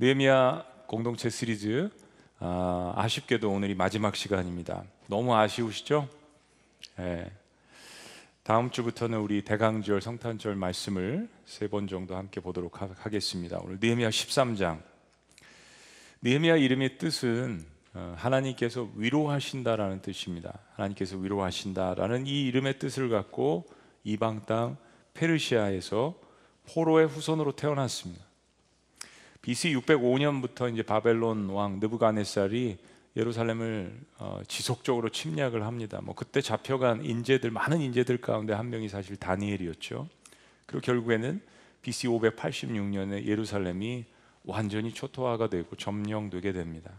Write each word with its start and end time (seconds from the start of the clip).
느헤미야 0.00 0.64
공동체 0.86 1.28
시리즈 1.28 1.90
아, 2.38 2.92
아쉽게도 2.94 3.50
오늘이 3.50 3.74
마지막 3.74 4.14
시간입니다. 4.14 4.84
너무 5.08 5.34
아쉬우시죠? 5.34 6.08
예. 7.00 7.28
다음 8.44 8.70
주부터는 8.70 9.18
우리 9.18 9.42
대강절 9.42 10.00
성탄절 10.00 10.54
말씀을 10.54 11.28
세 11.46 11.66
번 11.66 11.88
정도 11.88 12.14
함께 12.16 12.40
보도록 12.40 12.80
하, 12.80 12.88
하겠습니다. 12.96 13.58
오늘 13.60 13.78
느헤미야 13.80 14.10
13장. 14.10 14.80
느헤미야 16.22 16.58
이름의 16.58 16.98
뜻은 16.98 17.66
어, 17.94 18.14
하나님께서 18.16 18.88
위로하신다라는 18.94 20.00
뜻입니다. 20.00 20.60
하나님께서 20.74 21.16
위로하신다라는 21.16 22.28
이 22.28 22.46
이름의 22.46 22.78
뜻을 22.78 23.08
갖고 23.08 23.66
이방 24.04 24.46
땅 24.46 24.76
페르시아에서 25.14 26.14
포로의 26.72 27.08
후손으로 27.08 27.56
태어났습니다. 27.56 28.27
BC 29.42 29.74
605년부터 29.76 30.72
이제 30.72 30.82
바벨론 30.82 31.48
왕 31.50 31.78
느부갓네살이 31.80 32.78
예루살렘을 33.16 34.00
어, 34.18 34.40
지속적으로 34.46 35.08
침략을 35.08 35.64
합니다. 35.64 36.00
뭐 36.02 36.14
그때 36.14 36.40
잡혀간 36.40 37.04
인재들 37.04 37.50
많은 37.50 37.80
인재들 37.80 38.18
가운데 38.18 38.52
한 38.52 38.70
명이 38.70 38.88
사실 38.88 39.16
다니엘이었죠. 39.16 40.08
그리고 40.66 40.80
결국에는 40.82 41.40
BC 41.82 42.08
586년에 42.08 43.24
예루살렘이 43.24 44.04
완전히 44.44 44.92
초토화가 44.92 45.48
되고 45.48 45.74
점령되게 45.76 46.52
됩니다. 46.52 46.92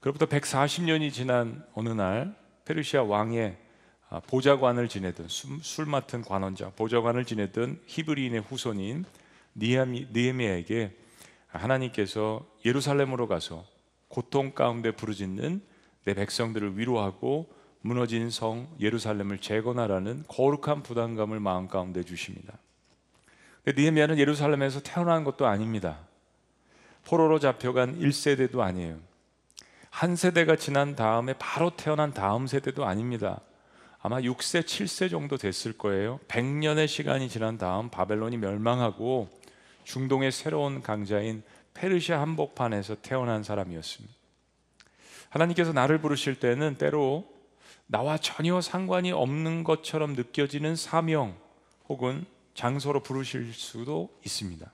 그로부터 0.00 0.26
140년이 0.26 1.12
지난 1.12 1.64
어느 1.74 1.88
날 1.88 2.34
페르시아 2.64 3.02
왕의 3.02 3.56
아, 4.10 4.20
보좌관을 4.20 4.88
지내던 4.88 5.28
술 5.28 5.86
맡은 5.86 6.22
관원장 6.22 6.72
보좌관을 6.74 7.26
지내던 7.26 7.80
히브리인의 7.86 8.40
후손인 8.40 9.04
니에미에게 9.56 10.96
하나님께서 11.48 12.46
예루살렘으로 12.64 13.26
가서 13.26 13.64
고통 14.08 14.52
가운데 14.52 14.90
부르짖는 14.90 15.62
내 16.04 16.14
백성들을 16.14 16.78
위로하고 16.78 17.52
무너진 17.80 18.30
성 18.30 18.68
예루살렘을 18.80 19.38
재건하라는 19.38 20.24
거룩한 20.28 20.82
부담감을 20.82 21.40
마음 21.40 21.68
가운데 21.68 22.02
주십니다. 22.02 22.58
니에미아는 23.66 24.18
예루살렘에서 24.18 24.80
태어난 24.80 25.24
것도 25.24 25.46
아닙니다. 25.46 25.98
포로로 27.04 27.38
잡혀간 27.38 28.00
1세대도 28.00 28.60
아니에요. 28.60 28.98
한 29.90 30.16
세대가 30.16 30.56
지난 30.56 30.94
다음에 30.96 31.34
바로 31.38 31.70
태어난 31.70 32.12
다음 32.12 32.46
세대도 32.46 32.84
아닙니다. 32.84 33.40
아마 34.00 34.20
6세, 34.20 34.62
7세 34.62 35.10
정도 35.10 35.36
됐을 35.36 35.72
거예요. 35.76 36.20
100년의 36.28 36.86
시간이 36.86 37.28
지난 37.28 37.58
다음 37.58 37.88
바벨론이 37.88 38.36
멸망하고 38.36 39.28
중동의 39.88 40.32
새로운 40.32 40.82
강자인 40.82 41.42
페르시아 41.72 42.20
한복판에서 42.20 42.96
태어난 42.96 43.42
사람이었습니다. 43.42 44.14
하나님께서 45.30 45.72
나를 45.72 45.98
부르실 46.02 46.38
때는 46.38 46.76
때로 46.76 47.26
나와 47.86 48.18
전혀 48.18 48.60
상관이 48.60 49.12
없는 49.12 49.64
것처럼 49.64 50.12
느껴지는 50.12 50.76
사명 50.76 51.38
혹은 51.88 52.26
장소로 52.52 53.02
부르실 53.02 53.54
수도 53.54 54.10
있습니다. 54.26 54.70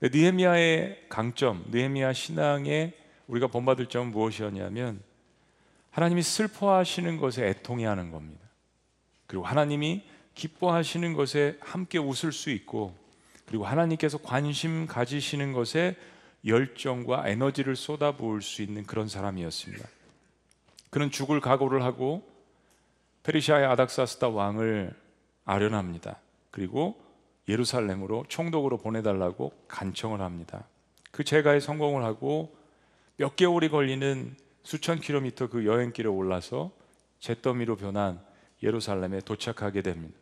느헤미야의 0.00 1.06
강점, 1.08 1.64
느헤미야 1.70 2.14
신앙의 2.14 2.94
우리가 3.28 3.46
본받을 3.46 3.86
점은 3.86 4.10
무엇이었냐면 4.10 5.00
하나님이 5.92 6.22
슬퍼하시는 6.22 7.16
것에 7.18 7.46
애통해하는 7.46 8.10
겁니다. 8.10 8.42
그리고 9.28 9.44
하나님이 9.44 10.02
기뻐하시는 10.34 11.12
것에 11.14 11.58
함께 11.60 11.98
웃을 11.98 12.32
수 12.32 12.50
있고 12.50 13.03
그리고 13.46 13.64
하나님께서 13.66 14.18
관심 14.18 14.86
가지시는 14.86 15.52
것에 15.52 15.96
열정과 16.46 17.28
에너지를 17.28 17.76
쏟아부을 17.76 18.42
수 18.42 18.62
있는 18.62 18.84
그런 18.84 19.08
사람이었습니다. 19.08 19.88
그는 20.90 21.10
죽을 21.10 21.40
각오를 21.40 21.82
하고 21.82 22.28
페르시아의 23.22 23.66
아닥사스다 23.66 24.28
왕을 24.28 24.94
아련합니다. 25.44 26.20
그리고 26.50 27.00
예루살렘으로 27.48 28.24
총독으로 28.28 28.78
보내달라고 28.78 29.52
간청을 29.68 30.20
합니다. 30.20 30.66
그 31.10 31.24
제가에 31.24 31.60
성공을 31.60 32.04
하고 32.04 32.56
몇 33.16 33.36
개월이 33.36 33.68
걸리는 33.68 34.36
수천 34.62 35.00
킬로미터 35.00 35.48
그 35.48 35.66
여행길에 35.66 36.08
올라서 36.08 36.70
잿더미로 37.20 37.76
변한 37.76 38.20
예루살렘에 38.62 39.20
도착하게 39.20 39.82
됩니다. 39.82 40.14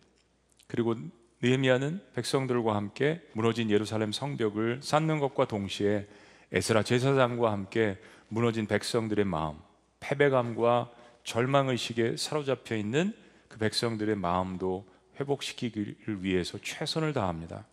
그리고 0.67 0.95
느헤미야는 1.43 2.01
백성들과 2.15 2.77
함께 2.77 3.21
무너진 3.33 3.69
예루살렘 3.69 4.13
성벽을 4.13 4.79
쌓는 4.81 5.19
것과 5.19 5.47
동시에 5.49 6.07
에스라 6.53 6.85
제사장과 6.85 7.51
함께 7.51 7.99
무너진 8.29 8.67
백성들의 8.67 9.25
마음, 9.25 9.57
패배감과 9.99 10.93
절망 11.25 11.69
의식에 11.69 12.17
사로잡혀 12.17 12.77
있는 12.77 13.13
그 13.49 13.59
백성들의 13.59 14.15
마음도 14.17 14.87
회복시키기를 15.19 16.23
위해서 16.23 16.59
최선을 16.63 17.13
다합니다. 17.13 17.67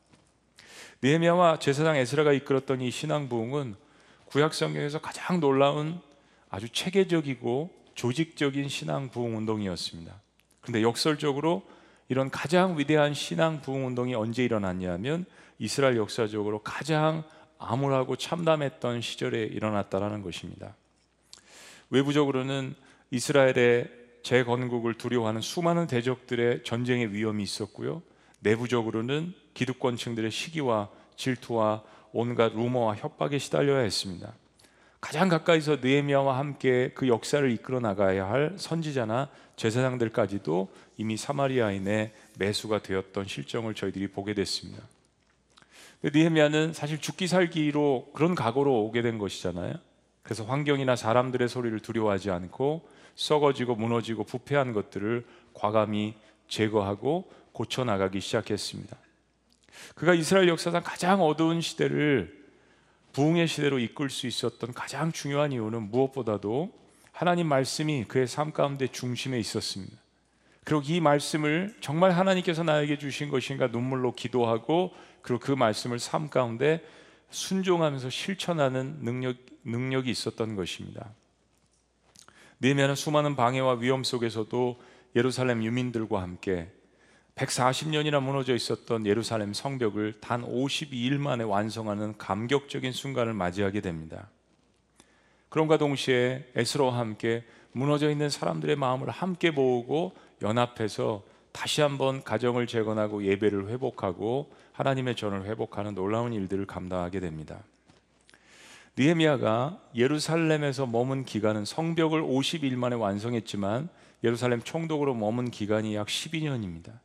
느헤미야와 1.03 1.59
제사장 1.59 1.95
에스라가 1.95 2.33
이끌었던 2.33 2.81
이 2.81 2.89
신앙 2.89 3.29
부흥은 3.29 3.75
구약 4.25 4.55
성경에서 4.55 4.99
가장 4.99 5.39
놀라운 5.39 6.01
아주 6.49 6.69
체계적이고 6.69 7.69
조직적인 7.93 8.67
신앙 8.67 9.09
부흥 9.09 9.37
운동이었습니다. 9.37 10.21
근데 10.61 10.81
역설적으로 10.81 11.63
이런 12.09 12.31
가장 12.31 12.77
위대한 12.77 13.13
신앙 13.13 13.61
부흥 13.61 13.85
운동이 13.85 14.15
언제 14.15 14.43
일어났냐면 14.43 15.25
이스라엘 15.59 15.95
역사적으로 15.97 16.59
가장 16.59 17.23
암울하고 17.59 18.15
참담했던 18.15 19.01
시절에 19.01 19.43
일어났다라는 19.43 20.23
것입니다. 20.23 20.75
외부적으로는 21.91 22.73
이스라엘의 23.11 23.89
재건국을 24.23 24.95
두려워하는 24.95 25.41
수많은 25.41 25.87
대적들의 25.87 26.63
전쟁의 26.63 27.13
위험이 27.13 27.43
있었고요. 27.43 28.01
내부적으로는 28.39 29.33
기득권층들의 29.53 30.31
시기와 30.31 30.89
질투와 31.15 31.83
온갖 32.11 32.53
루머와 32.53 32.95
협박에 32.95 33.37
시달려야 33.37 33.81
했습니다. 33.81 34.33
가장 35.01 35.29
가까이서 35.29 35.77
느헤미야와 35.77 36.37
함께 36.37 36.91
그 36.93 37.07
역사를 37.07 37.49
이끌어 37.51 37.79
나가야 37.79 38.27
할 38.29 38.53
선지자나 38.57 39.29
제사장들까지도 39.59 40.69
이미 40.95 41.17
사마리아인의 41.17 42.13
매수가 42.37 42.81
되었던 42.81 43.27
실정을 43.27 43.75
저희들이 43.75 44.07
보게 44.07 44.33
됐습니다. 44.33 44.81
느헤미야는 46.01 46.71
사실 46.71 46.99
죽기 46.99 47.27
살기로 47.27 48.11
그런 48.13 48.35
각오로 48.35 48.85
오게 48.85 49.01
된 49.01 49.17
것이잖아요. 49.17 49.75
그래서 50.23 50.45
환경이나 50.45 50.95
사람들의 50.95 51.49
소리를 51.49 51.77
두려워하지 51.81 52.31
않고 52.31 52.87
썩어지고 53.15 53.75
무너지고 53.75 54.23
부패한 54.23 54.71
것들을 54.71 55.25
과감히 55.53 56.15
제거하고 56.47 57.29
고쳐 57.51 57.83
나가기 57.83 58.21
시작했습니다. 58.21 58.95
그가 59.95 60.13
이스라엘 60.13 60.47
역사상 60.47 60.83
가장 60.83 61.21
어두운 61.21 61.59
시대를 61.59 62.39
부흥의 63.11 63.47
시대로 63.49 63.77
이끌 63.77 64.09
수 64.09 64.25
있었던 64.25 64.73
가장 64.73 65.11
중요한 65.11 65.51
이유는 65.51 65.91
무엇보다도 65.91 66.78
하나님 67.19 67.47
말씀이 67.47 68.05
그의 68.07 68.27
삶 68.27 68.53
가운데 68.53 68.87
중심에 68.87 69.37
있었습니다. 69.39 69.93
그리고 70.63 70.81
이 70.85 71.01
말씀을 71.01 71.75
정말 71.81 72.11
하나님께서 72.11 72.63
나에게 72.63 72.97
주신 72.97 73.27
것인가 73.27 73.67
눈물로 73.67 74.13
기도하고 74.13 74.93
그리고 75.21 75.41
그 75.41 75.51
말씀을 75.51 75.99
삶 75.99 76.29
가운데 76.29 76.81
순종하면서 77.29 78.09
실천하는 78.09 78.99
능력, 79.01 79.35
능력이 79.65 80.09
있었던 80.09 80.55
것입니다. 80.55 81.09
느헤미야는 82.61 82.95
수많은 82.95 83.35
방해와 83.35 83.79
위험 83.79 84.05
속에서도 84.05 84.81
예루살렘 85.17 85.61
유민들과 85.61 86.21
함께 86.21 86.71
140년이나 87.35 88.23
무너져 88.23 88.55
있었던 88.55 89.05
예루살렘 89.05 89.51
성벽을 89.51 90.21
단 90.21 90.41
52일 90.41 91.17
만에 91.17 91.43
완성하는 91.43 92.17
감격적인 92.17 92.93
순간을 92.93 93.33
맞이하게 93.33 93.81
됩니다. 93.81 94.29
그럼과 95.49 95.77
동시에 95.77 96.45
에스로와 96.55 96.97
함께 96.97 97.43
무너져 97.71 98.09
있는 98.09 98.29
사람들의 98.29 98.75
마음을 98.75 99.09
함께 99.09 99.51
모으고 99.51 100.13
연합해서 100.41 101.23
다시 101.51 101.81
한번 101.81 102.23
가정을 102.23 102.67
재건하고 102.67 103.23
예배를 103.25 103.69
회복하고 103.69 104.51
하나님의 104.73 105.15
전을 105.15 105.45
회복하는 105.45 105.95
놀라운 105.95 106.33
일들을 106.33 106.65
감당하게 106.65 107.19
됩니다. 107.19 107.59
느헤미야가 108.97 109.79
예루살렘에서 109.95 110.85
머문 110.85 111.25
기간은 111.25 111.65
성벽을 111.65 112.21
50일 112.21 112.75
만에 112.75 112.95
완성했지만 112.95 113.89
예루살렘 114.23 114.61
총독으로 114.61 115.13
머문 115.13 115.51
기간이 115.51 115.95
약 115.95 116.07
12년입니다. 116.07 116.99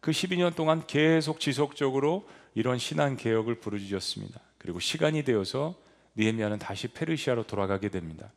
그 0.00 0.10
12년 0.10 0.54
동안 0.54 0.86
계속 0.86 1.40
지속적으로 1.40 2.28
이런 2.54 2.78
신앙 2.78 3.16
개혁을 3.16 3.56
부르짖었습니다. 3.56 4.40
그리고 4.58 4.78
시간이 4.78 5.24
되어서 5.24 5.74
느헤미야는 6.16 6.58
다시 6.58 6.88
페르시아로 6.88 7.44
돌아가게 7.44 7.88
됩니다. 7.88 8.30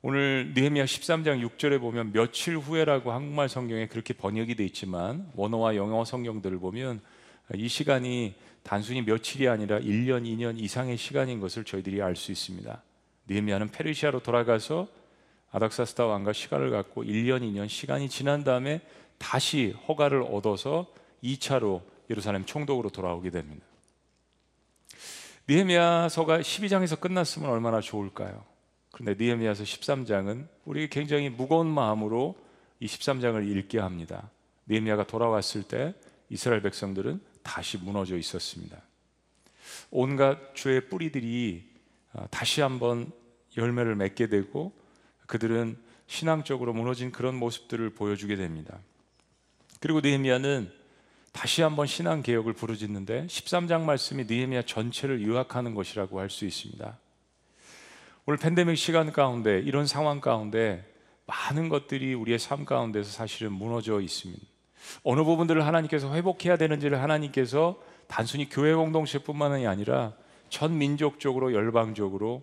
오늘 0.00 0.52
느헤미야 0.54 0.84
13장 0.84 1.48
6절에 1.48 1.80
보면 1.80 2.12
며칠 2.12 2.58
후에라고 2.58 3.12
한국말 3.12 3.48
성경에 3.48 3.86
그렇게 3.86 4.14
번역이 4.14 4.56
돼 4.56 4.64
있지만 4.64 5.30
원어와 5.36 5.76
영어 5.76 6.04
성경들을 6.04 6.58
보면 6.58 7.00
이 7.54 7.68
시간이 7.68 8.34
단순히 8.62 9.02
며칠이 9.02 9.48
아니라 9.48 9.78
1년, 9.78 10.24
2년 10.24 10.58
이상의 10.58 10.96
시간인 10.96 11.40
것을 11.40 11.64
저희들이 11.64 12.02
알 12.02 12.16
수 12.16 12.32
있습니다. 12.32 12.82
느헤미야는 13.28 13.70
페르시아로 13.70 14.20
돌아가서 14.20 14.88
아닥사스다 15.52 16.06
왕과 16.06 16.32
시간을 16.32 16.70
갖고 16.70 17.04
1년, 17.04 17.42
2년 17.42 17.68
시간이 17.68 18.08
지난 18.08 18.42
다음에 18.42 18.80
다시 19.18 19.74
허가를 19.86 20.22
얻어서 20.22 20.86
2차로 21.22 21.82
예루살렘 22.10 22.44
총독으로 22.44 22.90
돌아오게 22.90 23.30
됩니다. 23.30 23.64
느헤미야서가 25.52 26.40
12장에서 26.40 26.98
끝났으면 26.98 27.50
얼마나 27.50 27.82
좋을까요? 27.82 28.42
그런데 28.90 29.22
느헤미야서 29.22 29.64
13장은 29.64 30.48
우리에게 30.64 30.88
굉장히 30.88 31.28
무거운 31.28 31.66
마음으로 31.66 32.38
이 32.80 32.86
13장을 32.86 33.46
읽게 33.46 33.78
합니다. 33.78 34.30
느헤미야가 34.66 35.06
돌아왔을 35.06 35.64
때 35.64 35.94
이스라엘 36.30 36.62
백성들은 36.62 37.20
다시 37.42 37.76
무너져 37.76 38.16
있었습니다. 38.16 38.80
온갖 39.90 40.54
죄의 40.54 40.88
뿌리들이 40.88 41.70
아, 42.14 42.26
다시 42.30 42.62
한번 42.62 43.10
열매를 43.54 43.94
맺게 43.94 44.28
되고 44.28 44.72
그들은 45.26 45.76
신앙적으로 46.06 46.72
무너진 46.72 47.12
그런 47.12 47.34
모습들을 47.34 47.90
보여주게 47.90 48.36
됩니다. 48.36 48.78
그리고 49.80 50.00
느헤미야는 50.00 50.72
다시 51.32 51.62
한번 51.62 51.86
신앙 51.86 52.22
개혁을 52.22 52.52
부르짖는데 52.52 53.26
13장 53.26 53.82
말씀이 53.82 54.24
느헤미야 54.24 54.62
전체를 54.62 55.26
요약하는 55.26 55.74
것이라고 55.74 56.20
할 56.20 56.30
수 56.30 56.44
있습니다. 56.44 56.98
오늘 58.26 58.38
팬데믹 58.38 58.76
시간 58.76 59.12
가운데 59.12 59.58
이런 59.60 59.86
상황 59.86 60.20
가운데 60.20 60.84
많은 61.26 61.68
것들이 61.68 62.14
우리의 62.14 62.38
삶 62.38 62.64
가운데서 62.64 63.10
사실은 63.10 63.52
무너져 63.52 64.00
있습니다. 64.00 64.42
어느 65.02 65.24
부분들을 65.24 65.66
하나님께서 65.66 66.14
회복해야 66.14 66.56
되는지를 66.56 67.00
하나님께서 67.00 67.80
단순히 68.06 68.48
교회 68.48 68.74
공동체뿐만이 68.74 69.66
아니라 69.66 70.12
전 70.50 70.76
민족적으로 70.76 71.52
열방적으로 71.52 72.42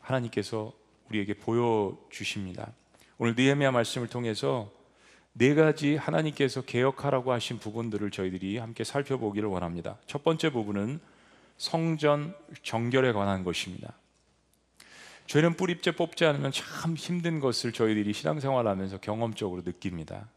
하나님께서 0.00 0.72
우리에게 1.10 1.34
보여 1.34 1.98
주십니다. 2.10 2.72
오늘 3.18 3.34
느헤미야 3.34 3.70
말씀을 3.72 4.08
통해서 4.08 4.70
네 5.34 5.54
가지 5.54 5.96
하나님께서 5.96 6.60
개혁하라고 6.62 7.32
하신 7.32 7.58
부분들을 7.58 8.10
저희들이 8.10 8.58
함께 8.58 8.84
살펴보기를 8.84 9.48
원합니다. 9.48 9.96
첫 10.06 10.22
번째 10.22 10.50
부분은 10.50 11.00
성전 11.56 12.34
정결에 12.62 13.12
관한 13.12 13.44
것입니다. 13.44 13.94
죄는 15.26 15.54
뿌리째 15.54 15.92
뽑지 15.92 16.26
않으면 16.26 16.52
참 16.52 16.94
힘든 16.94 17.40
것을 17.40 17.72
저희들이 17.72 18.12
신앙생활하면서 18.12 18.98
경험적으로 18.98 19.62
느낍니다. 19.64 20.28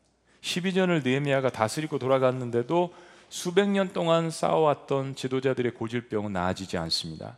12년을 0.42 1.04
느헤미야가 1.04 1.50
다스리고 1.50 2.00
돌아갔는데도 2.00 2.94
수백 3.28 3.68
년 3.68 3.92
동안 3.92 4.30
쌓아왔던 4.30 5.16
지도자들의 5.16 5.74
고질병은 5.74 6.32
나아지지 6.32 6.78
않습니다. 6.78 7.38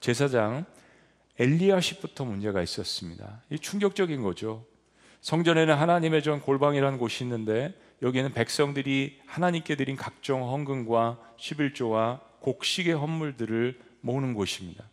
제사장 0.00 0.64
엘리야십부터 1.38 2.24
문제가 2.24 2.62
있었습니다. 2.62 3.42
이 3.50 3.58
충격적인 3.58 4.22
거죠. 4.22 4.64
성전에는 5.26 5.74
하나님의 5.74 6.22
전 6.22 6.40
골방이라는 6.40 6.98
곳이 6.98 7.24
있는데 7.24 7.74
여기에는 8.00 8.32
백성들이 8.32 9.18
하나님께 9.26 9.74
드린 9.74 9.96
각종 9.96 10.52
헌금과 10.52 11.18
11조와 11.36 12.20
곡식의 12.38 12.94
헌물들을 12.94 13.76
모으는 14.02 14.34
곳입니다. 14.34 14.84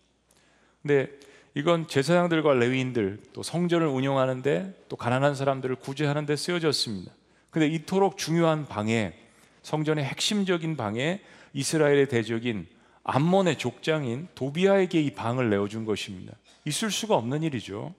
근데 0.81 1.07
이건 1.53 1.87
제사장들과 1.87 2.55
레위인들 2.55 3.21
또 3.33 3.43
성전을 3.43 3.85
운영하는데 3.85 4.85
또 4.89 4.95
가난한 4.95 5.35
사람들을 5.35 5.75
구제하는 5.75 6.25
데 6.25 6.35
쓰여졌습니다. 6.35 7.11
근데 7.51 7.67
이토록 7.67 8.17
중요한 8.17 8.65
방에 8.65 9.13
성전의 9.61 10.03
핵심적인 10.03 10.75
방에 10.77 11.21
이스라엘의 11.53 12.09
대적인 12.09 12.65
암몬의 13.03 13.59
족장인 13.59 14.29
도비아에게 14.33 14.99
이 14.99 15.11
방을 15.11 15.51
내어 15.51 15.67
준 15.67 15.85
것입니다. 15.85 16.33
있을 16.65 16.89
수가 16.89 17.17
없는 17.17 17.43
일이죠. 17.43 17.93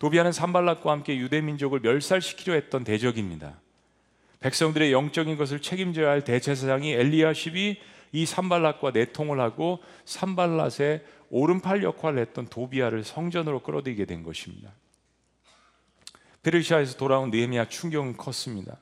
도비아는 0.00 0.32
산발락과 0.32 0.90
함께 0.90 1.16
유대 1.18 1.42
민족을 1.42 1.80
멸살시키려 1.80 2.54
했던 2.54 2.84
대적입니다. 2.84 3.60
백성들의 4.40 4.92
영적인 4.92 5.36
것을 5.36 5.60
책임져야 5.60 6.08
할 6.08 6.24
대제사장이 6.24 6.92
엘리야십이 6.94 7.78
이 8.12 8.26
산발락과 8.26 8.92
내통을 8.92 9.38
하고 9.40 9.78
산발락의 10.06 11.04
오른팔 11.28 11.84
역할을 11.84 12.18
했던 12.18 12.46
도비아를 12.46 13.04
성전으로 13.04 13.62
끌어들이게 13.62 14.06
된 14.06 14.22
것입니다. 14.22 14.72
페르시아에서 16.42 16.96
돌아온 16.96 17.30
느헤미야 17.30 17.68
충격은 17.68 18.16
컸습니다. 18.16 18.78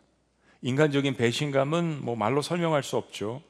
인간적인 0.62 1.16
배신감은 1.16 2.04
뭐 2.04 2.14
말로 2.14 2.42
설명할 2.42 2.84
수 2.84 2.96
없죠. 2.96 3.42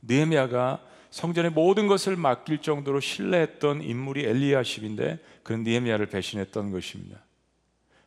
느헤미야가 0.00 0.80
성전의 1.10 1.50
모든 1.52 1.86
것을 1.86 2.16
맡길 2.16 2.62
정도로 2.62 3.00
신뢰했던 3.00 3.82
인물이 3.82 4.24
엘리야십인데 4.24 5.18
그는 5.46 5.62
느헤미야를 5.62 6.06
배신했던 6.06 6.72
것입니다. 6.72 7.20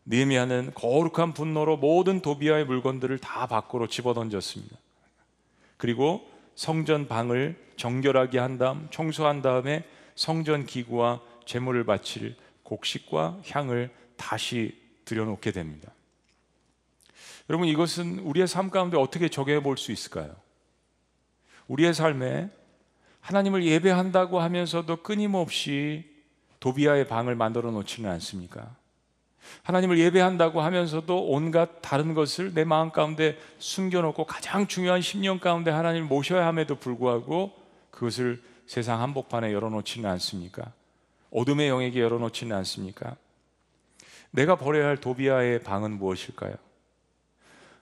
느헤미야는 0.04 0.74
거룩한 0.76 1.34
분노로 1.34 1.78
모든 1.78 2.20
도비아의 2.20 2.66
물건들을 2.66 3.18
다 3.20 3.48
밖으로 3.48 3.88
집어던졌습니다. 3.88 4.76
그리고 5.78 6.30
성전 6.56 7.08
방을 7.08 7.58
정결하게 7.78 8.40
한 8.40 8.58
다음 8.58 8.90
청소한 8.92 9.42
다음에 9.42 9.86
성전 10.16 10.66
기구와 10.66 11.22
제물을 11.46 11.86
바칠 11.86 12.36
곡식과 12.64 13.44
향을 13.48 13.90
다시 14.18 14.78
들여놓게 15.06 15.54
됩니다. 15.54 15.94
여러분 17.50 17.70
이것은 17.70 18.20
우리의 18.20 18.50
삶 18.50 18.70
가운데 18.70 18.98
어떻게 18.98 19.30
적용해 19.30 19.64
볼 19.64 19.78
수 19.78 19.94
있을까요? 19.94 20.36
우리의 21.70 21.94
삶에 21.94 22.50
하나님을 23.22 23.64
예배한다고 23.64 24.42
하면서도 24.42 25.04
끊임없이 25.04 26.09
도비아의 26.60 27.08
방을 27.08 27.36
만들어 27.36 27.72
놓지는 27.72 28.10
않습니까? 28.12 28.76
하나님을 29.64 29.98
예배한다고 30.00 30.62
하면서도 30.62 31.28
온갖 31.28 31.82
다른 31.82 32.14
것을 32.14 32.54
내 32.54 32.64
마음 32.64 32.92
가운데 32.92 33.38
숨겨놓고 33.60 34.26
가장 34.26 34.68
중요한 34.68 35.00
10년 35.00 35.40
가운데 35.40 35.72
하나님을 35.72 36.08
모셔야 36.08 36.46
함에도 36.46 36.76
불구하고 36.76 37.54
그것을 37.92 38.42
세상 38.68 39.02
한복판에 39.02 39.52
열어놓지는 39.54 40.10
않습니까? 40.12 40.72
어둠의 41.32 41.70
영에게 41.70 42.02
열어놓지는 42.02 42.56
않습니까? 42.58 43.16
내가 44.32 44.56
버려야 44.56 44.88
할 44.88 44.98
도비아의 44.98 45.64
방은 45.64 45.98
무엇일까요? 45.98 46.54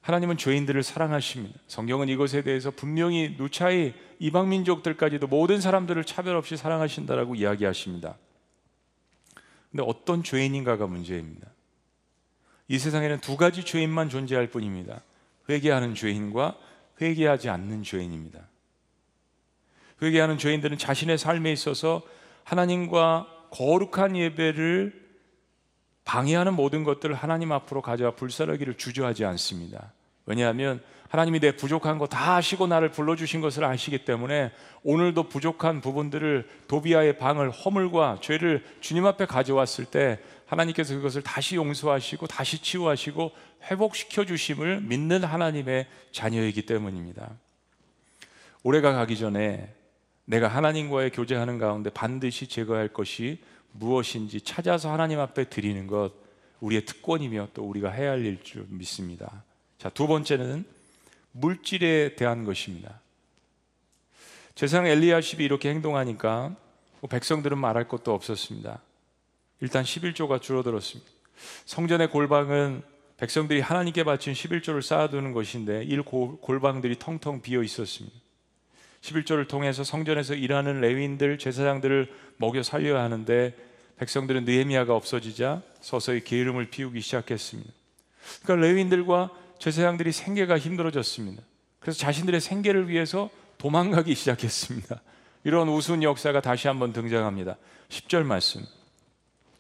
하나님은 0.02 0.38
죄인들을 0.38 0.84
사랑하십니다. 0.84 1.60
성경은 1.68 2.08
이것에 2.08 2.42
대해서 2.42 2.72
분명히 2.72 3.36
누차히 3.38 3.94
이방 4.20 4.48
민족들까지도 4.48 5.28
모든 5.28 5.60
사람들을 5.60 6.02
차별 6.06 6.38
없이 6.38 6.56
사랑하신다라고 6.56 7.36
이야기하십니다. 7.36 8.16
근데 9.72 9.84
어떤 9.86 10.24
죄인인가가 10.24 10.88
문제입니다. 10.88 11.48
이 12.68 12.78
세상에는 12.78 13.22
두 13.22 13.38
가지 13.38 13.64
죄인만 13.64 14.10
존재할 14.10 14.48
뿐입니다. 14.48 15.02
회개하는 15.50 15.96
죄인과 15.96 16.58
회개하지 17.02 17.50
않는 17.50 17.84
죄인입니다. 17.84 18.48
회개하는 20.02 20.38
죄인들은 20.38 20.78
자신의 20.78 21.18
삶에 21.18 21.52
있어서 21.52 22.02
하나님과 22.44 23.28
거룩한 23.52 24.16
예배를 24.16 25.08
방해하는 26.06 26.54
모든 26.54 26.84
것들을 26.84 27.14
하나님 27.16 27.52
앞으로 27.52 27.82
가져와 27.82 28.12
불사르기를 28.12 28.76
주저하지 28.76 29.26
않습니다. 29.26 29.94
왜냐하면 30.28 30.82
하나님이 31.10 31.40
내 31.40 31.56
부족한 31.56 31.98
거 31.98 32.06
다 32.08 32.36
아시고 32.36 32.68
나를 32.68 32.92
불러주신 32.92 33.40
것을 33.42 33.64
아시기 33.64 34.04
때문에 34.06 34.52
오늘도 34.84 35.30
부족한 35.30 35.80
부분들을 35.82 36.48
도비아의 36.68 37.18
방을 37.18 37.50
허물과 37.50 38.20
죄를 38.22 38.64
주님 38.82 39.06
앞에 39.06 39.26
가져왔을 39.26 39.86
때 39.86 40.20
하나님께서 40.46 40.96
그것을 40.96 41.22
다시 41.24 41.56
용서하시고 41.56 42.28
다시 42.28 42.62
치유하시고 42.62 43.32
회복시켜 43.72 44.26
주심을 44.26 44.82
믿는 44.82 45.24
하나님의 45.24 45.88
자녀이기 46.12 46.66
때문입니다. 46.66 47.32
올해가 48.64 48.92
가기 48.94 49.18
전에 49.18 49.74
내가 50.26 50.50
하나님과의 50.50 51.12
교제하는 51.12 51.58
가운데 51.58 51.90
반드시 51.90 52.48
제거할 52.48 52.90
것이 52.90 53.42
무엇인지 53.72 54.42
찾아서 54.42 54.92
하나님 54.92 55.20
앞에 55.22 55.46
드리는 55.46 55.88
것 55.88 56.12
우리의 56.60 56.86
특권이며 56.86 57.50
또 57.54 57.64
우리가 57.64 57.92
해야 57.92 58.12
할 58.12 58.26
일 58.26 58.44
줄 58.44 58.66
믿습니다. 58.70 59.44
자, 59.78 59.90
두 59.90 60.08
번째는 60.08 60.66
물질에 61.32 62.16
대한 62.16 62.46
것입니다. 62.46 63.00
제사장 64.56 64.88
엘리야십이 64.88 65.44
이렇게 65.44 65.70
행동하니까 65.70 66.56
뭐 67.00 67.10
백성들은 67.10 67.58
말할 67.58 67.88
것도 67.88 68.14
없었습니다. 68.14 68.82
일단 69.62 69.84
11조가 69.84 70.42
줄어들었습니다. 70.42 71.10
성전의 71.66 72.10
골방은 72.10 72.82
백성들이 73.18 73.62
하나님께 73.62 74.04
바친 74.04 74.34
11조를 74.34 74.82
쌓아두는 74.82 75.34
것인데 75.34 75.84
이 75.84 75.98
골방들이 75.98 76.98
텅텅 76.98 77.42
비어 77.42 77.62
있었습니다. 77.62 78.16
11조를 79.02 79.48
통해서 79.48 79.84
성전에서 79.84 80.34
일하는 80.34 80.82
레위인들, 80.82 81.38
제사장들을 81.38 82.12
먹여 82.38 82.64
살려야 82.64 83.04
하는데 83.04 83.56
백성들은 83.98 84.46
느헤미야가 84.46 84.96
없어지자 84.96 85.62
서서히 85.82 86.24
게으름을 86.24 86.70
피우기 86.70 87.02
시작했습니다. 87.02 87.72
그러니까 88.44 88.68
레위인들과 88.68 89.32
제사장들이 89.60 90.12
생계가 90.12 90.58
힘들어졌습니다. 90.58 91.44
그래서 91.80 92.00
자신들의 92.00 92.42
생계를 92.42 92.90
위해서 92.90 93.30
도망가기 93.58 94.14
시작했습니다. 94.16 95.02
이런 95.44 95.70
우스운 95.70 96.04
역사가 96.04 96.42
다시 96.42 96.68
한번 96.68 96.94
등장합니다. 96.94 97.58
10절 97.90 98.24
말씀. 98.24 98.66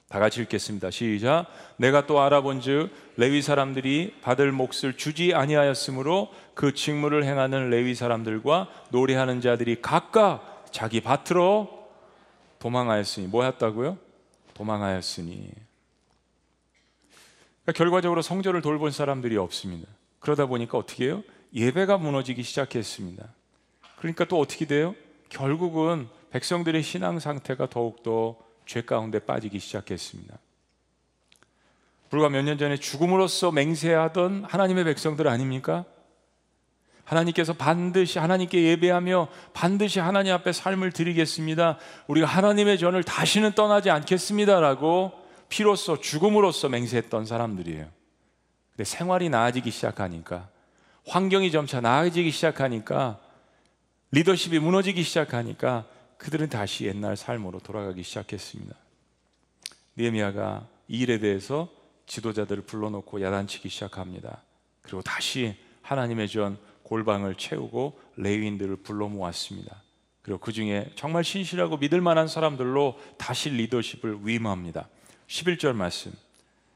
다 0.09 0.19
같이 0.19 0.41
읽겠습니다. 0.41 0.89
시작. 0.89 1.47
내가 1.75 2.05
또 2.07 2.21
알아본즉 2.21 2.91
레위 3.17 3.41
사람들이 3.41 4.15
받을 4.21 4.51
몫을 4.53 4.95
주지 4.95 5.33
아니하였으므로 5.33 6.29
그 6.53 6.73
직무를 6.73 7.25
행하는 7.25 7.69
레위 7.69 7.93
사람들과 7.93 8.69
노래하는 8.89 9.41
자들이 9.41 9.81
각각 9.81 10.65
자기 10.71 11.01
밭으로 11.01 11.89
도망하였으니 12.59 13.27
뭐였다고요? 13.27 13.97
도망하였으니. 14.53 15.66
그러니까 17.67 17.83
결과적으로 17.83 18.21
성전을 18.21 18.61
돌본 18.61 18.91
사람들이 18.91 19.35
없습니다. 19.35 19.89
그러다 20.21 20.45
보니까 20.45 20.77
어떻게 20.77 21.07
해요? 21.07 21.21
예배가 21.53 21.97
무너지기 21.97 22.41
시작했습니다. 22.41 23.27
그러니까 23.97 24.23
또 24.23 24.39
어떻게 24.39 24.65
돼요? 24.65 24.95
결국은 25.27 26.07
백성들의 26.31 26.81
신앙 26.81 27.19
상태가 27.19 27.67
더욱더 27.69 28.37
죄 28.65 28.81
가운데 28.83 29.19
빠지기 29.19 29.59
시작했습니다. 29.59 30.37
불과 32.09 32.29
몇 32.29 32.43
년 32.43 32.57
전에 32.57 32.77
죽음으로써 32.77 33.51
맹세하던 33.51 34.45
하나님의 34.47 34.85
백성들 34.85 35.27
아닙니까? 35.27 35.83
하나님께서 37.03 37.51
반드시 37.51 38.17
하나님께 38.17 38.63
예배하며 38.63 39.27
반드시 39.53 39.99
하나님 39.99 40.33
앞에 40.33 40.53
삶을 40.53 40.93
드리겠습니다. 40.93 41.79
우리가 42.07 42.27
하나님의 42.27 42.77
전을 42.77 43.03
다시는 43.03 43.51
떠나지 43.53 43.89
않겠습니다라고 43.89 45.26
피로써 45.49 45.99
죽음으로써 45.99 46.69
맹세했던 46.69 47.25
사람들이에요. 47.25 47.89
근데 48.71 48.83
생활이 48.83 49.29
나아지기 49.29 49.71
시작하니까 49.71 50.49
환경이 51.07 51.51
점차 51.51 51.81
나아지기 51.81 52.31
시작하니까 52.31 53.19
리더십이 54.11 54.59
무너지기 54.59 55.03
시작하니까 55.03 55.85
그들은 56.17 56.49
다시 56.49 56.85
옛날 56.85 57.15
삶으로 57.15 57.59
돌아가기 57.59 58.03
시작했습니다. 58.03 58.75
니에미아가 59.97 60.67
이 60.87 60.99
일에 60.99 61.19
대해서 61.19 61.69
지도자들을 62.05 62.63
불러놓고 62.63 63.21
야단치기 63.21 63.69
시작합니다. 63.69 64.41
그리고 64.81 65.01
다시 65.01 65.57
하나님의 65.81 66.29
전 66.29 66.57
골방을 66.83 67.35
채우고 67.35 67.99
레위인들을 68.15 68.77
불러 68.77 69.07
모았습니다. 69.09 69.83
그리고 70.21 70.39
그 70.39 70.51
중에 70.51 70.91
정말 70.95 71.23
신실하고 71.23 71.77
믿을 71.77 72.01
만한 72.01 72.27
사람들로 72.27 72.99
다시 73.17 73.49
리더십을 73.49 74.19
위임합니다. 74.23 74.89
11절 75.27 75.73
말씀 75.73 76.11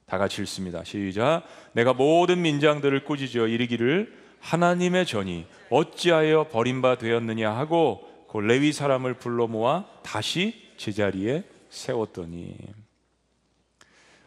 다 0.05 0.17
같이 0.17 0.41
읽습니다. 0.41 0.84
시작. 0.84 1.43
내가 1.72 1.93
모든 1.93 2.41
민장들을 2.41 3.05
꾸짖어 3.05 3.48
이르기를 3.48 4.13
하나님의 4.41 5.05
전이 5.05 5.46
어찌하여 5.70 6.50
버림바 6.50 6.98
되었느냐 6.98 7.55
하고 7.55 8.08
그 8.29 8.39
레위 8.39 8.74
사람을 8.74 9.13
불러 9.15 9.48
모아 9.48 9.86
다시 10.03 10.70
제자리에 10.77 11.43
세웠더니 11.70 12.58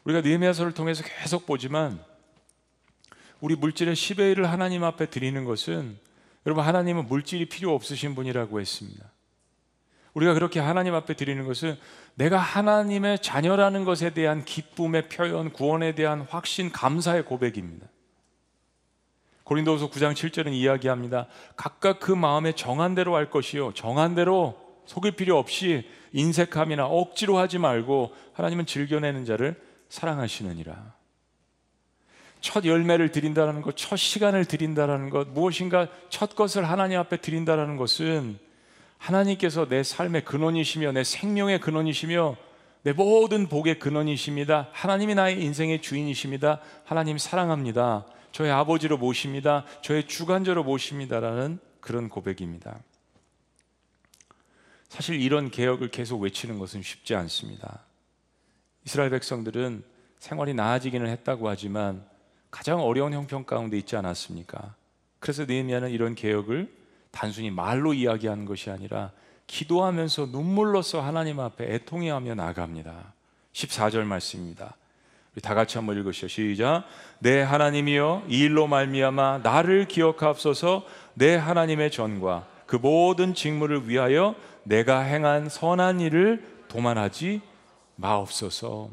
우리가 0.05 0.21
느헤미야서를 0.21 0.73
통해서 0.73 1.03
계속 1.05 1.47
보지만 1.47 2.03
우리 3.41 3.57
물질의 3.57 3.95
10의 3.95 4.37
1을 4.37 4.45
하나님 4.45 4.85
앞에 4.85 5.11
드리는 5.11 5.45
것은 5.45 5.99
여러분 6.47 6.65
하나님은 6.65 7.07
물질이 7.09 7.47
필요 7.47 7.75
없으신 7.75 8.15
분이라고 8.15 8.61
했습니다. 8.61 9.14
우리가 10.15 10.35
그렇게 10.35 10.61
하나님 10.61 10.95
앞에 10.95 11.15
드리는 11.15 11.45
것은 11.45 11.77
내가 12.15 12.39
하나님의 12.39 13.21
자녀라는 13.21 13.85
것에 13.85 14.11
대한 14.11 14.45
기쁨의 14.45 15.09
표현, 15.09 15.53
구원에 15.53 15.95
대한 15.95 16.23
확신, 16.23 16.71
감사의 16.71 17.25
고백입니다. 17.25 17.89
고린도후서 19.43 19.91
9장 19.91 20.15
7절은 20.15 20.53
이야기합니다. 20.53 21.27
각각 21.57 22.01
그 22.01 22.13
마음에 22.13 22.53
정한 22.53 22.95
대로 22.95 23.15
할 23.15 23.29
것이요. 23.29 23.75
정한 23.75 24.15
대로 24.15 24.59
속일 24.87 25.13
필요 25.13 25.39
없이 25.39 25.87
인색함이나 26.13 26.87
억지로 26.87 27.37
하지 27.39 27.59
말고 27.59 28.15
하나님은 28.35 28.67
즐겨내는 28.67 29.25
자를 29.25 29.61
사랑하시느니라. 29.89 30.95
첫 32.41 32.65
열매를 32.65 33.11
드린다는 33.11 33.63
것, 33.63 33.77
첫 33.77 33.97
시간을 33.97 34.45
드린다는 34.45 35.11
것, 35.11 35.29
무엇인가 35.29 35.89
첫 36.09 36.35
것을 36.35 36.69
하나님 36.69 36.99
앞에 36.99 37.17
드린다는 37.19 37.77
것은 37.77 38.39
하나님께서 38.99 39.69
내 39.69 39.83
삶의 39.83 40.25
근원이시며 40.25 40.93
내 40.93 41.05
생명의 41.05 41.61
근원이시며 41.61 42.37
내 42.85 42.93
모든 42.93 43.49
복의 43.49 43.79
근원이십니다. 43.79 44.69
하나님이 44.73 45.15
나의 45.15 45.43
인생의 45.43 45.81
주인이십니다. 45.81 46.61
하나님 46.85 47.17
사랑합니다. 47.17 48.07
저의 48.33 48.51
아버지로 48.51 48.99
모십니다. 48.99 49.65
저의 49.83 50.07
주관자로 50.07 50.65
모십니다라는 50.65 51.59
그런 51.81 52.09
고백입니다. 52.09 52.79
사실 54.89 55.21
이런 55.21 55.51
개혁을 55.51 55.91
계속 55.91 56.21
외치는 56.21 56.59
것은 56.59 56.83
쉽지 56.83 57.15
않습니다. 57.15 57.81
이스라엘 58.85 59.11
백성들은 59.11 59.83
생활이 60.19 60.55
나아지기는 60.55 61.07
했다고 61.07 61.49
하지만 61.49 62.05
가장 62.51 62.81
어려운 62.81 63.13
형편 63.13 63.45
가운데 63.45 63.77
있지 63.77 63.97
않았습니까? 63.97 64.75
그래서 65.19 65.45
느헤미야는 65.45 65.91
이런 65.91 66.15
개혁을 66.15 66.73
단순히 67.15 67.51
말로 67.51 67.95
이야기하는 67.95 68.45
것이 68.45 68.71
아니라 68.71 69.13
기도하면서 69.47 70.27
눈물로써 70.33 71.01
하나님 71.01 71.39
앞에 71.39 71.73
애통해 71.75 72.11
하며 72.11 72.35
나갑니다. 72.35 73.13
14절 73.53 74.03
말씀입니다. 74.03 74.75
우리 75.33 75.41
다 75.41 75.55
같이 75.55 75.79
한번 75.79 75.97
읽으시죠. 75.97 76.27
시작. 76.27 76.85
내 77.21 77.41
하나님이여 77.41 78.25
이 78.29 78.41
일로 78.41 78.67
말미암아 78.67 79.41
나를 79.45 79.87
기억하옵소서 79.87 80.85
내 81.15 81.37
하나님의 81.37 81.93
전과 81.93 82.49
그 82.67 82.77
모든 82.77 83.33
직무를 83.35 83.89
위하여 83.89 84.35
내가 84.65 85.01
행한 85.01 85.49
선한 85.49 86.01
일을 86.01 86.45
도만하지 86.67 87.43
마옵소서. 87.95 88.91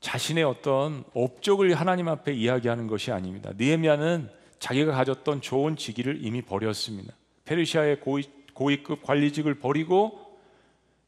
자신의 0.00 0.42
어떤 0.42 1.04
업적을 1.14 1.72
하나님 1.74 2.08
앞에 2.08 2.32
이야기하는 2.32 2.88
것이 2.88 3.12
아닙니다. 3.12 3.52
느헤미야는 3.56 4.28
자기가 4.58 4.92
가졌던 4.92 5.40
좋은 5.40 5.76
직위를 5.76 6.24
이미 6.24 6.42
버렸습니다. 6.42 7.14
페르시아의 7.48 8.00
고위, 8.00 8.24
고위급 8.52 9.02
관리직을 9.02 9.54
버리고 9.54 10.38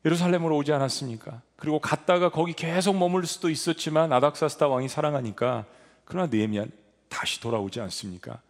예루살렘으로 0.05 0.57
오지 0.57 0.73
않았습니까? 0.73 1.43
그리고 1.57 1.79
갔다가 1.79 2.31
거기 2.31 2.55
계속 2.55 2.97
머물 2.97 3.27
수도 3.27 3.51
있었지만 3.51 4.13
아닥사스다 4.13 4.67
왕이 4.67 4.89
사랑하니까 4.89 5.67
그러나 6.07 6.29
느헤미야 6.33 6.65
다시 7.11 7.41
돌아오지 7.41 7.81
않습니까? 7.81 8.41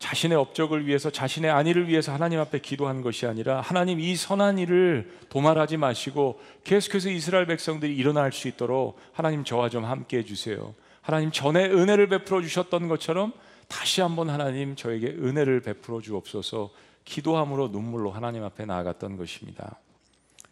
자신의 0.00 0.36
업적을 0.36 0.86
위해서 0.86 1.10
자신의 1.10 1.50
안위를 1.52 1.86
위해서 1.88 2.12
하나님 2.12 2.40
앞에 2.40 2.58
기도한 2.58 3.00
것이 3.00 3.26
아니라 3.26 3.60
하나님 3.60 4.00
이 4.00 4.16
선한 4.16 4.58
일을 4.58 5.10
도말하지 5.28 5.76
마시고 5.76 6.40
계속해서 6.64 7.10
이스라엘 7.10 7.46
백성들이 7.46 7.94
일어날 7.96 8.32
수 8.32 8.48
있도록 8.48 8.98
하나님 9.12 9.44
저와 9.44 9.68
좀 9.68 9.84
함께 9.84 10.18
해주세요. 10.18 10.74
하나님 11.00 11.30
전에 11.30 11.66
은혜를 11.66 12.08
베풀어 12.08 12.42
주셨던 12.42 12.88
것처럼 12.88 13.32
다시 13.68 14.00
한번 14.00 14.28
하나님 14.30 14.74
저에게 14.74 15.06
은혜를 15.06 15.60
베풀어 15.60 16.00
주옵소서 16.00 16.70
기도함으로 17.04 17.68
눈물로 17.68 18.10
하나님 18.10 18.44
앞에 18.44 18.64
나아갔던 18.64 19.16
것입니다. 19.16 19.78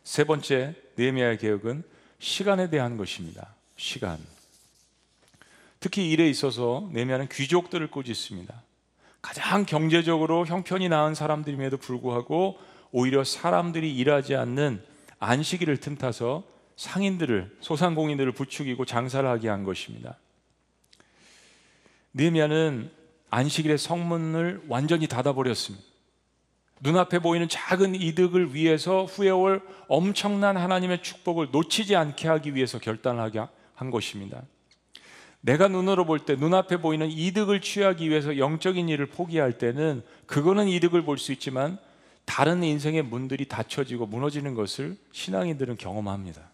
세 0.04 0.24
번째 0.24 0.74
느헤미야의 0.96 1.38
개혁은 1.38 1.82
시간에 2.18 2.70
대한 2.70 2.96
것입니다. 2.96 3.54
시간. 3.76 4.18
특히 5.80 6.10
일에 6.10 6.28
있어서 6.28 6.88
느헤미야는 6.92 7.28
귀족들을 7.28 7.90
꾸짖습니다. 7.90 8.62
가장 9.20 9.64
경제적으로 9.64 10.46
형편이 10.46 10.88
나은 10.88 11.14
사람들임에도 11.14 11.76
불구하고 11.78 12.58
오히려 12.90 13.24
사람들이 13.24 13.96
일하지 13.96 14.34
않는 14.36 14.82
안식일을 15.18 15.78
틈타서 15.78 16.44
상인들을 16.76 17.58
소상공인들을 17.60 18.32
부추기고 18.32 18.84
장사를 18.84 19.28
하게 19.28 19.48
한 19.48 19.64
것입니다. 19.64 20.18
느헤미야는 22.14 22.90
안식일의 23.30 23.78
성문을 23.78 24.64
완전히 24.68 25.06
닫아버렸습니다. 25.06 25.91
눈앞에 26.82 27.20
보이는 27.20 27.48
작은 27.48 27.94
이득을 27.94 28.54
위해서 28.54 29.04
후에 29.04 29.30
올 29.30 29.62
엄청난 29.86 30.56
하나님의 30.56 31.02
축복을 31.02 31.48
놓치지 31.52 31.94
않게 31.94 32.26
하기 32.26 32.56
위해서 32.56 32.78
결단하게 32.78 33.46
한 33.74 33.90
것입니다. 33.90 34.42
내가 35.40 35.68
눈으로 35.68 36.04
볼 36.06 36.20
때 36.20 36.34
눈앞에 36.34 36.78
보이는 36.78 37.08
이득을 37.08 37.60
취하기 37.60 38.10
위해서 38.10 38.36
영적인 38.36 38.88
일을 38.88 39.06
포기할 39.06 39.58
때는 39.58 40.02
그거는 40.26 40.68
이득을 40.68 41.04
볼 41.04 41.18
수 41.18 41.32
있지만 41.32 41.78
다른 42.24 42.62
인생의 42.62 43.02
문들이 43.02 43.46
닫혀지고 43.46 44.06
무너지는 44.06 44.54
것을 44.54 44.96
신앙인들은 45.12 45.76
경험합니다. 45.76 46.50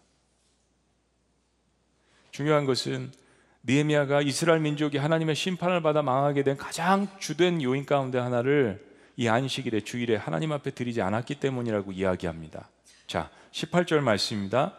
중요한 2.31 2.65
것은 2.65 3.11
니에미아가 3.67 4.21
이스라엘 4.21 4.59
민족이 4.59 4.97
하나님의 4.97 5.35
심판을 5.35 5.81
받아 5.81 6.01
망하게 6.01 6.43
된 6.43 6.55
가장 6.55 7.07
주된 7.19 7.61
요인 7.61 7.85
가운데 7.85 8.17
하나를 8.17 8.88
이 9.19 9.27
안식일에 9.27 9.81
주일에 9.81 10.15
하나님 10.15 10.53
앞에 10.53 10.71
드리지 10.71 11.01
않았기 11.01 11.35
때문이라고 11.35 11.91
이야기합니다. 11.91 12.69
자, 13.05 13.29
18절 13.51 13.99
말씀입니다. 13.99 14.75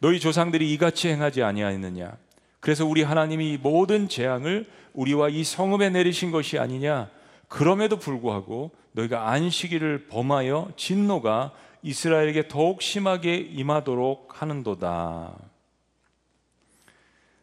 너희 0.00 0.20
조상들이 0.20 0.70
이같이 0.74 1.08
행하지 1.08 1.42
아니하였느냐? 1.42 2.14
그래서 2.60 2.84
우리 2.84 3.02
하나님이 3.02 3.56
모든 3.56 4.06
재앙을 4.06 4.68
우리와 4.92 5.30
이 5.30 5.44
성읍에 5.44 5.88
내리신 5.88 6.30
것이 6.30 6.58
아니냐? 6.58 7.08
그럼에도 7.48 7.98
불구하고 7.98 8.70
너희가 8.92 9.30
안식일을 9.30 10.08
범하여 10.08 10.72
진노가 10.76 11.52
이스라엘에게 11.82 12.48
더욱 12.48 12.82
심하게 12.82 13.36
임하도록 13.36 14.42
하는도다. 14.42 15.38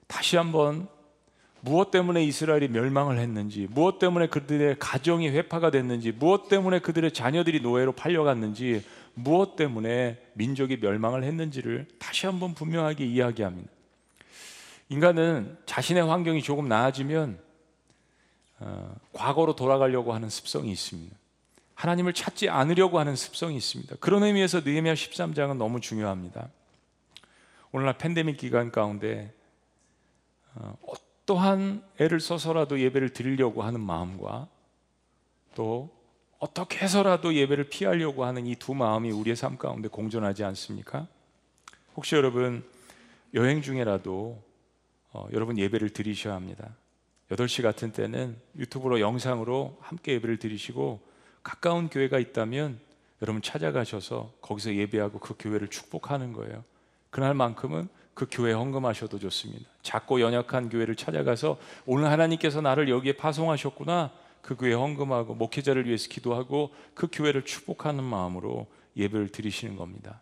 다시 0.06 0.38
한번 0.38 0.88
무엇 1.67 1.91
때문에 1.91 2.24
이스라엘이 2.24 2.69
멸망을 2.69 3.19
했는지, 3.19 3.67
무엇 3.69 4.00
때문에 4.00 4.27
그들의 4.27 4.77
가정이 4.79 5.29
회파가 5.29 5.69
됐는지, 5.69 6.13
무엇 6.13 6.47
때문에 6.47 6.79
그들의 6.79 7.12
자녀들이 7.12 7.59
노예로 7.59 7.91
팔려갔는지, 7.91 8.86
무엇 9.13 9.57
때문에 9.57 10.17
민족이 10.33 10.77
멸망을 10.77 11.24
했는지를 11.25 11.88
다시 12.00 12.25
한번 12.25 12.53
분명하게 12.53 13.05
이야기합니다. 13.05 13.69
인간은 14.89 15.57
자신의 15.65 16.03
환경이 16.05 16.41
조금 16.41 16.69
나아지면 16.69 17.39
어, 18.59 18.95
과거로 19.12 19.55
돌아가려고 19.55 20.13
하는 20.13 20.29
습성이 20.29 20.71
있습니다. 20.71 21.15
하나님을 21.75 22.13
찾지 22.13 22.50
않으려고 22.50 22.97
하는 22.97 23.15
습성이 23.15 23.57
있습니다. 23.57 23.97
그런 24.00 24.24
의미에서 24.24 24.62
느헤미야 24.62 24.93
13장은 24.93 25.57
너무 25.57 25.81
중요합니다. 25.81 26.50
오늘날 27.71 27.97
팬데믹 27.97 28.38
기간 28.38 28.71
가운데 28.71 29.33
어, 30.55 30.74
어떠한 31.27 31.84
애를 32.00 32.22
써서라도 32.22 32.79
예배를 32.79 33.10
드리려고 33.10 33.62
하는 33.62 33.81
마음과 33.81 34.48
또 35.55 35.89
어떻게 36.39 36.79
해서라도 36.79 37.34
예배를 37.34 37.65
피하려고 37.65 38.24
하는 38.24 38.48
이 38.48 38.55
두 38.55 38.74
마음이 38.74 39.12
우리의 39.12 39.36
삶 39.36 39.57
가운데 39.57 39.89
공존하지 39.89 40.46
않습니까? 40.46 41.07
혹시 41.98 42.15
여러분 42.15 42.63
여행 43.34 43.62
중에라도 43.62 44.41
어, 45.12 45.27
여러분 45.34 45.57
예배를 45.57 45.89
드리셔야 45.89 46.34
합니다. 46.34 46.75
8시 47.29 47.62
같은 47.62 47.91
때는 47.91 48.38
유튜브로 48.55 49.01
영상으로 49.01 49.77
함께 49.81 50.13
예배를 50.13 50.39
드리시고 50.39 51.01
가까운 51.43 51.89
교회가 51.89 52.19
있다면 52.19 52.79
여러분 53.22 53.41
찾아가셔서 53.41 54.31
거기서 54.39 54.75
예배하고 54.75 55.19
그 55.19 55.36
교회를 55.38 55.67
축복하는 55.67 56.31
거예요. 56.31 56.63
그날만큼은 57.10 57.89
그 58.17 58.25
교회 58.31 58.51
헌금하셔도 58.51 59.19
좋습니다. 59.19 59.69
작고 59.83 60.21
연약한 60.21 60.69
교회를 60.69 60.95
찾아가서 60.95 61.59
오늘 61.86 62.09
하나님께서 62.09 62.62
나를 62.62 62.89
여기에 62.89 63.13
파송하셨구나. 63.13 64.12
그 64.41 64.55
교회 64.55 64.74
헌금하고 64.74 65.36
목회자를 65.36 65.86
위해서 65.86 66.09
기도하고 66.09 66.74
그 66.95 67.09
교회를 67.12 67.45
축복하는 67.45 68.03
마음으로 68.03 68.65
예배를 68.95 69.27
드리시는 69.27 69.75
겁니다. 69.75 70.19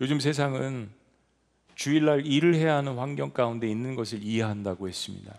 요즘 0.00 0.20
세상은 0.20 0.90
주일날 1.74 2.24
일을 2.24 2.54
해야 2.54 2.76
하는 2.76 2.98
환경 2.98 3.32
가운데 3.32 3.68
있는 3.68 3.96
것을 3.96 4.22
이해한다고 4.22 4.86
했습니다. 4.88 5.34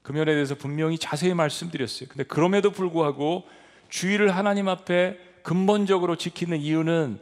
그 0.00 0.12
면에 0.12 0.32
대해서 0.32 0.54
분명히 0.54 0.96
자세히 0.96 1.34
말씀드렸어요. 1.34 2.08
근데 2.08 2.24
그럼에도 2.24 2.70
불구하고 2.70 3.46
주일을 3.90 4.34
하나님 4.34 4.68
앞에 4.68 5.18
근본적으로 5.42 6.16
지키는 6.16 6.62
이유는 6.62 7.20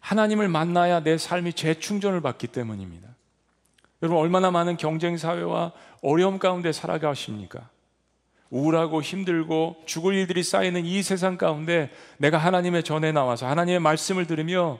하나님을 0.00 0.48
만나야 0.48 1.02
내 1.02 1.18
삶이 1.18 1.52
재충전을 1.52 2.20
받기 2.20 2.48
때문입니다. 2.48 3.08
여러분 4.02 4.18
얼마나 4.18 4.50
많은 4.50 4.76
경쟁 4.76 5.16
사회와 5.16 5.72
어려움 6.02 6.38
가운데 6.38 6.72
살아가십니까? 6.72 7.68
우울하고 8.50 9.02
힘들고 9.02 9.82
죽을 9.86 10.14
일들이 10.14 10.42
쌓이는 10.42 10.84
이 10.84 11.02
세상 11.02 11.36
가운데 11.36 11.90
내가 12.18 12.38
하나님의 12.38 12.82
전에 12.82 13.12
나와서 13.12 13.46
하나님의 13.46 13.80
말씀을 13.80 14.26
들으며 14.26 14.78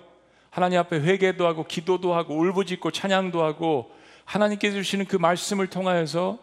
하나님 0.50 0.80
앞에 0.80 0.98
회개도 0.98 1.46
하고 1.46 1.64
기도도 1.64 2.14
하고 2.14 2.36
울부짖고 2.36 2.90
찬양도 2.90 3.44
하고 3.44 3.92
하나님께 4.24 4.72
주시는 4.72 5.06
그 5.06 5.16
말씀을 5.16 5.68
통하여서 5.68 6.38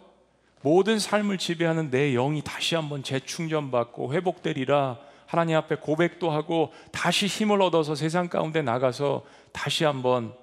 모든 0.61 0.99
삶을 0.99 1.37
지배하는 1.37 1.91
내 1.91 2.13
영이 2.13 2.41
다시 2.41 2.75
한번 2.75 3.03
재충전받고 3.03 4.13
회복되리라 4.13 4.97
하나님 5.27 5.57
앞에 5.57 5.75
고백도 5.75 6.31
하고 6.31 6.73
다시 6.91 7.27
힘을 7.27 7.61
얻어서 7.61 7.93
세상 7.93 8.29
가운데 8.29 8.61
나가서 8.61 9.23
다시 9.51 9.83
한번 9.83 10.33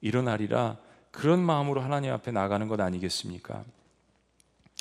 일어나리라 0.00 0.76
그런 1.10 1.40
마음으로 1.40 1.80
하나님 1.80 2.12
앞에 2.12 2.30
나가는 2.30 2.68
것 2.68 2.80
아니겠습니까? 2.80 3.64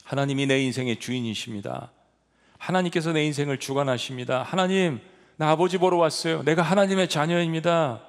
하나님이 0.04 0.46
내 0.46 0.62
인생의 0.62 1.00
주인이십니다. 1.00 1.92
하나님께서 2.58 3.12
내 3.12 3.26
인생을 3.26 3.60
주관하십니다. 3.60 4.44
하나님, 4.44 5.00
나 5.38 5.52
아버지 5.52 5.78
보러 5.78 5.98
왔어요. 5.98 6.44
내가 6.44 6.62
하나님의 6.62 7.10
자녀입니다. 7.10 8.02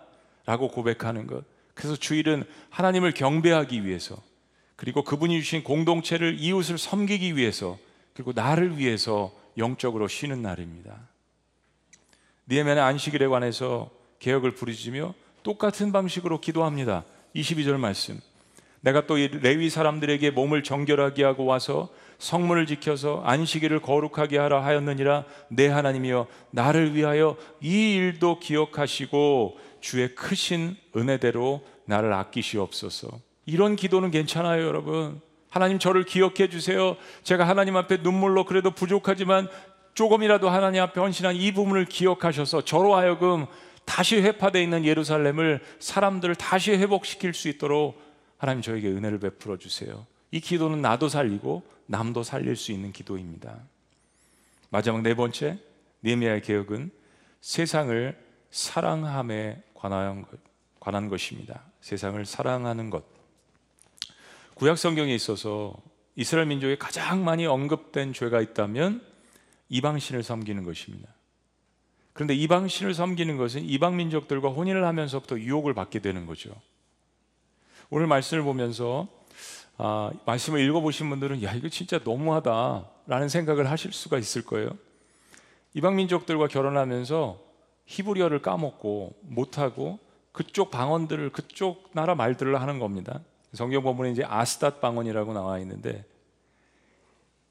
라고 0.46 0.68
고백하는 0.68 1.26
것. 1.26 1.44
그래서 1.74 1.94
주일은 1.94 2.44
하나님을 2.70 3.12
경배하기 3.12 3.84
위해서 3.84 4.16
그리고 4.76 5.04
그분이 5.04 5.40
주신 5.40 5.62
공동체를 5.62 6.38
이웃을 6.38 6.78
섬기기 6.78 7.36
위해서 7.36 7.78
그리고 8.14 8.32
나를 8.32 8.78
위해서 8.78 9.32
영적으로 9.56 10.08
쉬는 10.08 10.42
날입니다. 10.42 11.08
니에면의 12.50 12.82
안식일에 12.82 13.26
관해서 13.26 13.90
개혁을 14.20 14.52
부르짖으며 14.52 15.14
똑같은 15.42 15.92
방식으로 15.92 16.40
기도합니다. 16.40 17.04
22절 17.34 17.76
말씀. 17.76 18.20
내가 18.80 19.06
또 19.06 19.16
레위 19.16 19.70
사람들에게 19.70 20.30
몸을 20.30 20.62
정결하게 20.62 21.24
하고 21.24 21.44
와서 21.44 21.88
성문을 22.18 22.66
지켜서 22.66 23.22
안식일을 23.24 23.80
거룩하게 23.80 24.38
하라 24.38 24.64
하였느니라 24.64 25.24
내 25.48 25.68
하나님이여 25.68 26.26
나를 26.50 26.94
위하여 26.94 27.36
이 27.60 27.94
일도 27.94 28.38
기억하시고 28.40 29.58
주의 29.80 30.14
크신 30.14 30.76
은혜대로 30.96 31.62
나를 31.84 32.12
아끼시옵소서. 32.12 33.08
이런 33.46 33.76
기도는 33.76 34.10
괜찮아요, 34.10 34.66
여러분. 34.66 35.20
하나님 35.50 35.78
저를 35.78 36.04
기억해 36.04 36.48
주세요. 36.50 36.96
제가 37.22 37.48
하나님 37.48 37.76
앞에 37.76 37.98
눈물로 37.98 38.44
그래도 38.44 38.70
부족하지만 38.70 39.48
조금이라도 39.98 40.48
하나님 40.48 40.80
앞에 40.80 41.00
헌신한 41.00 41.34
이 41.34 41.50
부분을 41.50 41.84
기억하셔서 41.84 42.64
저로 42.64 42.94
하여금 42.94 43.46
다시 43.84 44.20
회파되어 44.20 44.62
있는 44.62 44.84
예루살렘을 44.84 45.60
사람들을 45.80 46.36
다시 46.36 46.70
회복시킬 46.70 47.34
수 47.34 47.48
있도록 47.48 48.00
하나님 48.36 48.62
저에게 48.62 48.86
은혜를 48.90 49.18
베풀어 49.18 49.56
주세요. 49.56 50.06
이 50.30 50.38
기도는 50.38 50.82
나도 50.82 51.08
살리고 51.08 51.64
남도 51.86 52.22
살릴 52.22 52.54
수 52.54 52.70
있는 52.70 52.92
기도입니다. 52.92 53.58
마지막 54.70 55.02
네 55.02 55.14
번째 55.14 55.58
니에미아의 56.04 56.42
개혁은 56.42 56.92
세상을 57.40 58.16
사랑함에 58.52 59.64
관한, 59.74 60.22
것, 60.22 60.38
관한 60.78 61.08
것입니다. 61.08 61.64
세상을 61.80 62.24
사랑하는 62.24 62.90
것. 62.90 63.02
구약 64.54 64.78
성경에 64.78 65.12
있어서 65.12 65.74
이스라엘 66.14 66.46
민족에 66.46 66.78
가장 66.78 67.24
많이 67.24 67.46
언급된 67.46 68.12
죄가 68.12 68.40
있다면 68.40 69.07
이방신을 69.68 70.22
섬기는 70.22 70.64
것입니다. 70.64 71.08
그런데 72.12 72.34
이방신을 72.34 72.94
섬기는 72.94 73.36
것은 73.36 73.64
이방 73.64 73.96
민족들과 73.96 74.48
혼인을 74.48 74.84
하면서부터 74.84 75.38
유혹을 75.38 75.74
받게 75.74 76.00
되는 76.00 76.26
거죠. 76.26 76.50
오늘 77.90 78.06
말씀을 78.06 78.42
보면서 78.42 79.08
아, 79.76 80.10
말씀을 80.26 80.60
읽어보신 80.60 81.08
분들은 81.08 81.42
야 81.44 81.54
이거 81.54 81.68
진짜 81.68 82.00
너무하다라는 82.02 83.28
생각을 83.28 83.70
하실 83.70 83.92
수가 83.92 84.18
있을 84.18 84.42
거예요. 84.42 84.70
이방 85.74 85.94
민족들과 85.94 86.48
결혼하면서 86.48 87.40
히브리어를 87.86 88.42
까먹고 88.42 89.16
못하고 89.22 90.00
그쪽 90.32 90.70
방언들을 90.70 91.30
그쪽 91.30 91.90
나라 91.92 92.14
말들을 92.14 92.60
하는 92.60 92.78
겁니다. 92.78 93.20
성경 93.52 93.82
본문에 93.82 94.10
이제 94.10 94.24
아스tat 94.26 94.80
방언이라고 94.80 95.32
나와 95.32 95.58
있는데 95.60 96.04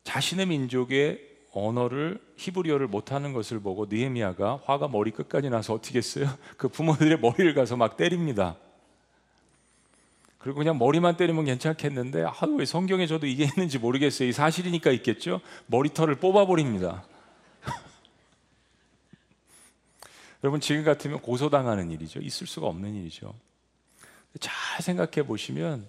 자신의 0.04 0.48
민족의 0.48 1.27
언어를 1.66 2.22
히브리어를 2.38 2.88
못하는 2.88 3.34
것을 3.34 3.60
보고 3.60 3.88
느헤미야가 3.88 4.62
화가 4.66 4.88
머리 4.88 5.12
끝까지 5.12 5.50
나서 5.50 5.74
어떻게 5.74 5.98
했어요? 5.98 6.28
그 6.58 6.68
부모들의 6.68 7.20
머리를 7.20 7.54
가서 7.54 7.76
막 7.76 7.98
때립니다. 7.98 8.58
그리고 10.38 10.60
그냥 10.60 10.78
머리만 10.78 11.18
때리면 11.18 11.46
괜찮겠는데 11.46 12.24
아, 12.24 12.34
왜 12.58 12.66
성경에 12.66 13.08
저도 13.08 13.26
이게 13.26 13.46
있는지 13.46 13.80
모르겠어요. 13.80 14.30
이 14.30 14.32
사실이니까 14.32 14.92
있겠죠. 14.92 15.42
머리털을 15.66 16.16
뽑아버립니다. 16.16 17.04
여러분 20.44 20.62
지금 20.62 20.84
같으면 20.84 21.20
고소당하는 21.20 21.92
일이죠. 21.92 22.20
있을 22.20 22.46
수가 22.46 22.68
없는 22.68 22.96
일이죠. 22.96 23.34
잘 24.40 24.82
생각해 24.82 25.26
보시면 25.26 25.88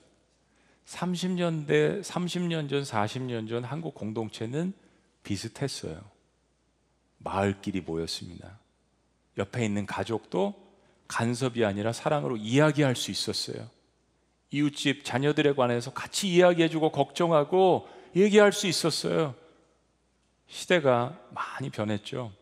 30년대, 0.86 2.02
30년 2.02 2.70
전, 2.70 2.82
40년 2.82 3.48
전 3.48 3.62
한국 3.62 3.94
공동체는 3.94 4.72
비슷했어요. 5.28 6.00
마을끼리 7.18 7.82
모였습니다. 7.82 8.58
옆에 9.36 9.62
있는 9.62 9.84
가족도 9.84 10.54
간섭이 11.06 11.66
아니라 11.66 11.92
사랑으로 11.92 12.38
이야기할 12.38 12.96
수 12.96 13.10
있었어요. 13.10 13.68
이웃집 14.50 15.04
자녀들에 15.04 15.52
관해서 15.52 15.92
같이 15.92 16.28
이야기해주고 16.28 16.92
걱정하고 16.92 17.86
얘기할 18.16 18.52
수 18.52 18.66
있었어요. 18.66 19.34
시대가 20.46 21.18
많이 21.30 21.68
변했죠. 21.68 22.32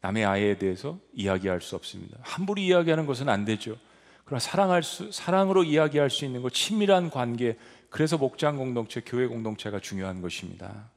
남의 0.00 0.24
아이에 0.24 0.58
대해서 0.58 0.98
이야기할 1.12 1.60
수 1.60 1.76
없습니다. 1.76 2.18
함부로 2.22 2.60
이야기하는 2.60 3.06
것은 3.06 3.28
안 3.28 3.44
되죠. 3.44 3.78
그러나 4.24 4.40
사랑할 4.40 4.82
수, 4.82 5.12
사랑으로 5.12 5.62
이야기할 5.62 6.10
수 6.10 6.24
있는 6.24 6.42
것, 6.42 6.52
친밀한 6.52 7.08
관계, 7.08 7.56
그래서 7.88 8.18
목장 8.18 8.56
공동체, 8.56 9.00
교회 9.00 9.28
공동체가 9.28 9.78
중요한 9.78 10.20
것입니다. 10.20 10.90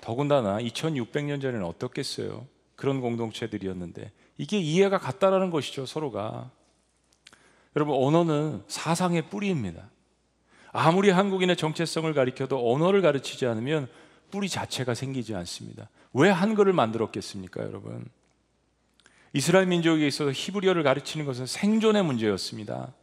더군다나 0.00 0.58
2600년 0.58 1.40
전에는 1.40 1.64
어떻겠어요? 1.64 2.46
그런 2.76 3.00
공동체들이었는데 3.00 4.12
이게 4.36 4.58
이해가 4.58 4.98
같다라는 4.98 5.50
것이죠, 5.50 5.84
서로가. 5.84 6.50
여러분, 7.76 7.94
언어는 7.96 8.62
사상의 8.68 9.28
뿌리입니다. 9.28 9.90
아무리 10.72 11.10
한국인의 11.10 11.56
정체성을 11.56 12.12
가리켜도 12.14 12.72
언어를 12.72 13.02
가르치지 13.02 13.46
않으면 13.46 13.88
뿌리 14.30 14.48
자체가 14.48 14.94
생기지 14.94 15.34
않습니다. 15.34 15.88
왜 16.12 16.30
한글을 16.30 16.72
만들었겠습니까, 16.72 17.62
여러분? 17.62 18.06
이스라엘 19.32 19.66
민족에 19.66 20.06
있어서 20.06 20.30
히브리어를 20.32 20.82
가르치는 20.82 21.26
것은 21.26 21.46
생존의 21.46 22.04
문제였습니다. 22.04 22.94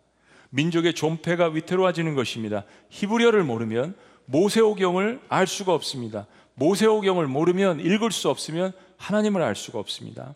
민족의 0.49 0.93
존폐가 0.93 1.49
위태로워지는 1.49 2.15
것입니다. 2.15 2.63
히브리어를 2.89 3.43
모르면 3.43 3.95
모세오경을 4.25 5.21
알 5.29 5.47
수가 5.47 5.73
없습니다. 5.73 6.27
모세오경을 6.55 7.27
모르면 7.27 7.79
읽을 7.79 8.11
수 8.11 8.29
없으면 8.29 8.73
하나님을 8.97 9.41
알 9.41 9.55
수가 9.55 9.79
없습니다. 9.79 10.35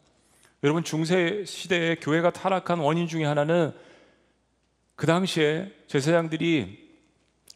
여러분 0.63 0.83
중세 0.83 1.43
시대에 1.45 1.95
교회가 1.95 2.31
타락한 2.31 2.79
원인 2.79 3.07
중에 3.07 3.25
하나는 3.25 3.73
그 4.95 5.07
당시에 5.07 5.71
제사장들이 5.87 6.89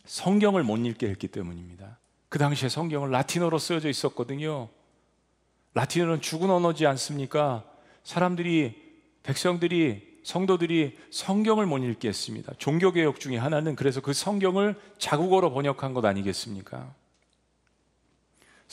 성경을 0.05 0.63
못 0.63 0.77
읽게 0.77 1.09
했기 1.09 1.27
때문입니다. 1.27 1.97
그 2.29 2.39
당시에 2.39 2.69
성경을 2.69 3.11
라틴어로 3.11 3.57
쓰여져 3.59 3.89
있었거든요. 3.89 4.69
라틴어는 5.73 6.21
죽은 6.21 6.49
언어지 6.49 6.85
않습니까? 6.87 7.65
사람들이 8.03 8.81
백성들이 9.23 10.13
성도들이 10.23 10.97
성경을 11.11 11.65
못 11.65 11.79
읽게 11.79 12.07
했습니다. 12.07 12.53
종교개혁 12.57 13.19
중에 13.19 13.37
하나는 13.37 13.75
그래서 13.75 13.99
그 13.99 14.13
성경을 14.13 14.79
자국어로 14.97 15.51
번역한 15.51 15.93
것 15.93 16.05
아니겠습니까? 16.05 16.93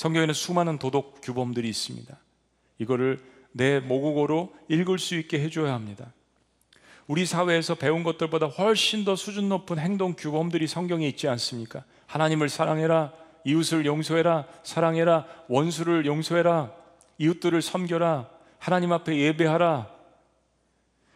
성경에는 0.01 0.33
수많은 0.33 0.79
도덕 0.79 1.21
규범들이 1.21 1.69
있습니다. 1.69 2.19
이거를 2.79 3.23
내 3.53 3.81
모국어로 3.81 4.51
읽을 4.71 4.99
수 4.99 5.15
있게 5.15 5.39
해줘야 5.39 5.75
합니다. 5.75 6.15
우리 7.07 7.27
사회에서 7.27 7.75
배운 7.75 8.03
것들보다 8.03 8.47
훨씬 8.47 9.05
더 9.05 9.15
수준 9.15 9.51
높은 9.51 9.79
행동 9.79 10.15
규범들이 10.15 10.69
성경에 10.69 11.07
있지 11.07 11.29
않습니까? 11.29 11.85
하나님을 12.07 12.49
사랑해라, 12.49 13.13
이웃을 13.45 13.85
용서해라, 13.85 14.47
사랑해라, 14.63 15.27
원수를 15.49 16.07
용서해라, 16.07 16.73
이웃들을 17.19 17.61
섬겨라, 17.61 18.31
하나님 18.59 18.95
앞에 18.95 19.15
예배하라. 19.15 20.00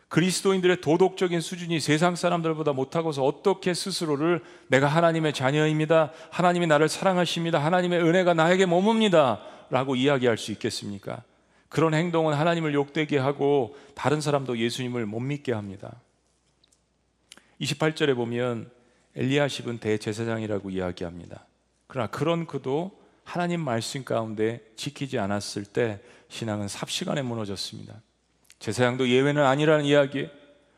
그리스도인들의 0.08 0.80
도덕적인 0.80 1.40
수준이 1.40 1.80
세상 1.80 2.14
사람들보다 2.14 2.72
못하고서 2.72 3.24
어떻게 3.24 3.74
스스로를 3.74 4.42
내가 4.68 4.86
하나님의 4.86 5.32
자녀입니다. 5.32 6.12
하나님이 6.30 6.66
나를 6.66 6.88
사랑하십니다. 6.88 7.58
하나님의 7.64 8.00
은혜가 8.00 8.34
나에게 8.34 8.66
머뭅니다. 8.66 9.40
라고 9.70 9.96
이야기할 9.96 10.38
수 10.38 10.52
있겠습니까? 10.52 11.22
그런 11.68 11.94
행동은 11.94 12.34
하나님을 12.34 12.74
욕되게 12.74 13.18
하고 13.18 13.76
다른 13.94 14.20
사람도 14.20 14.58
예수님을 14.58 15.06
못 15.06 15.20
믿게 15.20 15.52
합니다. 15.52 16.00
28절에 17.60 18.14
보면 18.14 18.70
엘리야십은 19.16 19.78
대제사장이라고 19.78 20.70
이야기합니다. 20.70 21.46
그러나 21.86 22.08
그런 22.08 22.46
그도 22.46 23.00
하나님 23.24 23.60
말씀 23.60 24.04
가운데 24.04 24.60
지키지 24.76 25.18
않았을 25.18 25.64
때 25.64 26.00
신앙은 26.28 26.68
삽시간에 26.68 27.22
무너졌습니다. 27.22 28.00
제사장도 28.64 29.10
예외는 29.10 29.44
아니라는 29.44 29.84
이야기, 29.84 30.26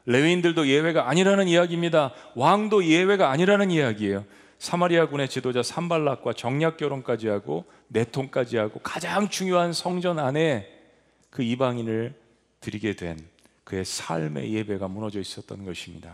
레위인들도 0.07 0.67
예외가 0.67 1.09
아니라는 1.09 1.47
이야기입니다. 1.47 2.13
왕도 2.35 2.85
예외가 2.85 3.31
아니라는 3.31 3.71
이야기예요. 3.71 4.25
사마리아 4.59 5.07
군의 5.09 5.29
지도자 5.29 5.63
산발락과 5.63 6.33
정략 6.33 6.79
결혼까지 6.79 7.29
하고 7.29 7.65
내통까지 7.87 8.57
하고 8.57 8.81
가장 8.81 9.29
중요한 9.29 9.73
성전 9.73 10.19
안에 10.19 10.69
그 11.31 11.45
이방인을 11.45 12.15
드리게 12.61 12.97
된 12.97 13.19
그의 13.63 13.85
삶의 13.85 14.53
예배가 14.53 14.89
무너져 14.89 15.21
있었던 15.21 15.65
것입니다. 15.65 16.13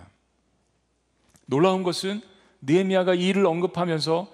놀라운 1.47 1.83
것은 1.85 2.21
느헤미야가 2.61 3.15
이 3.15 3.29
일을 3.29 3.47
언급하면서 3.47 4.29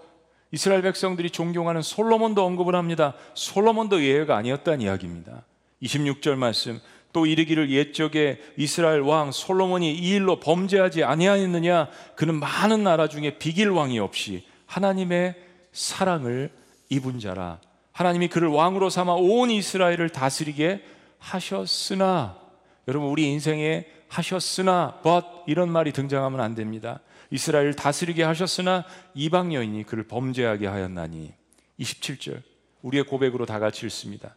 이스라엘 0.50 0.82
백성들이 0.82 1.30
존경하는 1.30 1.82
솔로몬도 1.82 2.44
언급을 2.44 2.74
합니다. 2.74 3.14
솔로몬도 3.34 4.02
예외가 4.02 4.36
아니었다는 4.36 4.80
이야기입니다. 4.80 5.44
26절 5.82 6.34
말씀 6.34 6.80
또 7.12 7.26
이르기를 7.26 7.70
옛적에 7.70 8.40
이스라엘 8.56 9.00
왕 9.00 9.32
솔로몬이 9.32 9.94
이 9.94 10.10
일로 10.10 10.40
범죄하지 10.40 11.04
아니하였느냐 11.04 11.88
그는 12.14 12.34
많은 12.34 12.84
나라 12.84 13.08
중에 13.08 13.38
비길 13.38 13.70
왕이 13.70 13.98
없이 13.98 14.44
하나님의 14.66 15.34
사랑을 15.72 16.50
입은 16.90 17.18
자라 17.18 17.60
하나님이 17.92 18.28
그를 18.28 18.48
왕으로 18.48 18.90
삼아 18.90 19.14
온 19.14 19.50
이스라엘을 19.50 20.10
다스리게 20.10 20.84
하셨으나 21.18 22.38
여러분 22.86 23.10
우리 23.10 23.24
인생에 23.24 23.86
하셨으나 24.08 25.00
but 25.02 25.26
이런 25.46 25.70
말이 25.70 25.92
등장하면 25.92 26.40
안 26.40 26.54
됩니다. 26.54 27.00
이스라엘 27.30 27.74
다스리게 27.74 28.22
하셨으나 28.22 28.84
이방 29.14 29.52
여인이 29.52 29.84
그를 29.84 30.04
범죄하게 30.04 30.66
하였나니 30.66 31.34
27절 31.78 32.42
우리의 32.82 33.04
고백으로 33.04 33.44
다 33.44 33.58
같이 33.58 33.84
읽습니다. 33.86 34.36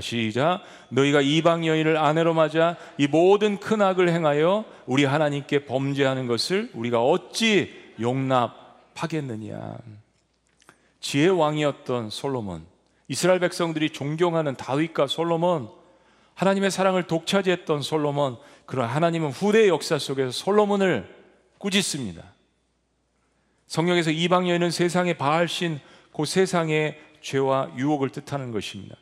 시작 0.00 0.62
너희가 0.90 1.20
이방 1.20 1.66
여인을 1.66 1.96
아내로 1.96 2.34
맞아 2.34 2.76
이 2.98 3.06
모든 3.06 3.58
큰 3.58 3.82
악을 3.82 4.08
행하여 4.08 4.64
우리 4.86 5.04
하나님께 5.04 5.66
범죄하는 5.66 6.26
것을 6.26 6.70
우리가 6.74 7.02
어찌 7.02 7.72
용납하겠느냐 8.00 9.76
지혜 11.00 11.28
왕이었던 11.28 12.10
솔로몬 12.10 12.64
이스라엘 13.08 13.40
백성들이 13.40 13.90
존경하는 13.90 14.54
다윗과 14.56 15.06
솔로몬 15.06 15.68
하나님의 16.34 16.70
사랑을 16.70 17.02
독차지했던 17.04 17.82
솔로몬 17.82 18.38
그런 18.66 18.88
하나님은 18.88 19.30
후대 19.30 19.68
역사 19.68 19.98
속에서 19.98 20.30
솔로몬을 20.30 21.22
꾸짖습니다. 21.58 22.22
성경에서 23.66 24.10
이방 24.10 24.48
여인은 24.48 24.70
세상의 24.70 25.18
바알신 25.18 25.80
그 26.14 26.24
세상의 26.24 26.98
죄와 27.20 27.72
유혹을 27.76 28.10
뜻하는 28.10 28.50
것입니다. 28.50 28.96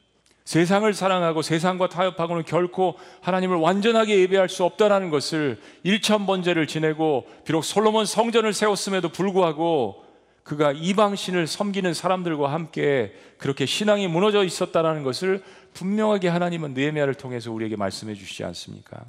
세상을 0.50 0.92
사랑하고 0.92 1.42
세상과 1.42 1.90
타협하고는 1.90 2.42
결코 2.42 2.96
하나님을 3.20 3.58
완전하게 3.58 4.18
예배할 4.22 4.48
수 4.48 4.64
없다라는 4.64 5.10
것을 5.10 5.60
일천 5.84 6.26
번제를 6.26 6.66
지내고 6.66 7.28
비록 7.44 7.62
솔로몬 7.62 8.04
성전을 8.04 8.52
세웠음에도 8.52 9.10
불구하고 9.10 10.04
그가 10.42 10.72
이방신을 10.72 11.46
섬기는 11.46 11.94
사람들과 11.94 12.52
함께 12.52 13.14
그렇게 13.38 13.64
신앙이 13.64 14.08
무너져 14.08 14.42
있었다라는 14.42 15.04
것을 15.04 15.40
분명하게 15.72 16.26
하나님은 16.26 16.74
느헤미야를 16.74 17.14
통해서 17.14 17.52
우리에게 17.52 17.76
말씀해 17.76 18.14
주시지 18.14 18.42
않습니까? 18.42 19.04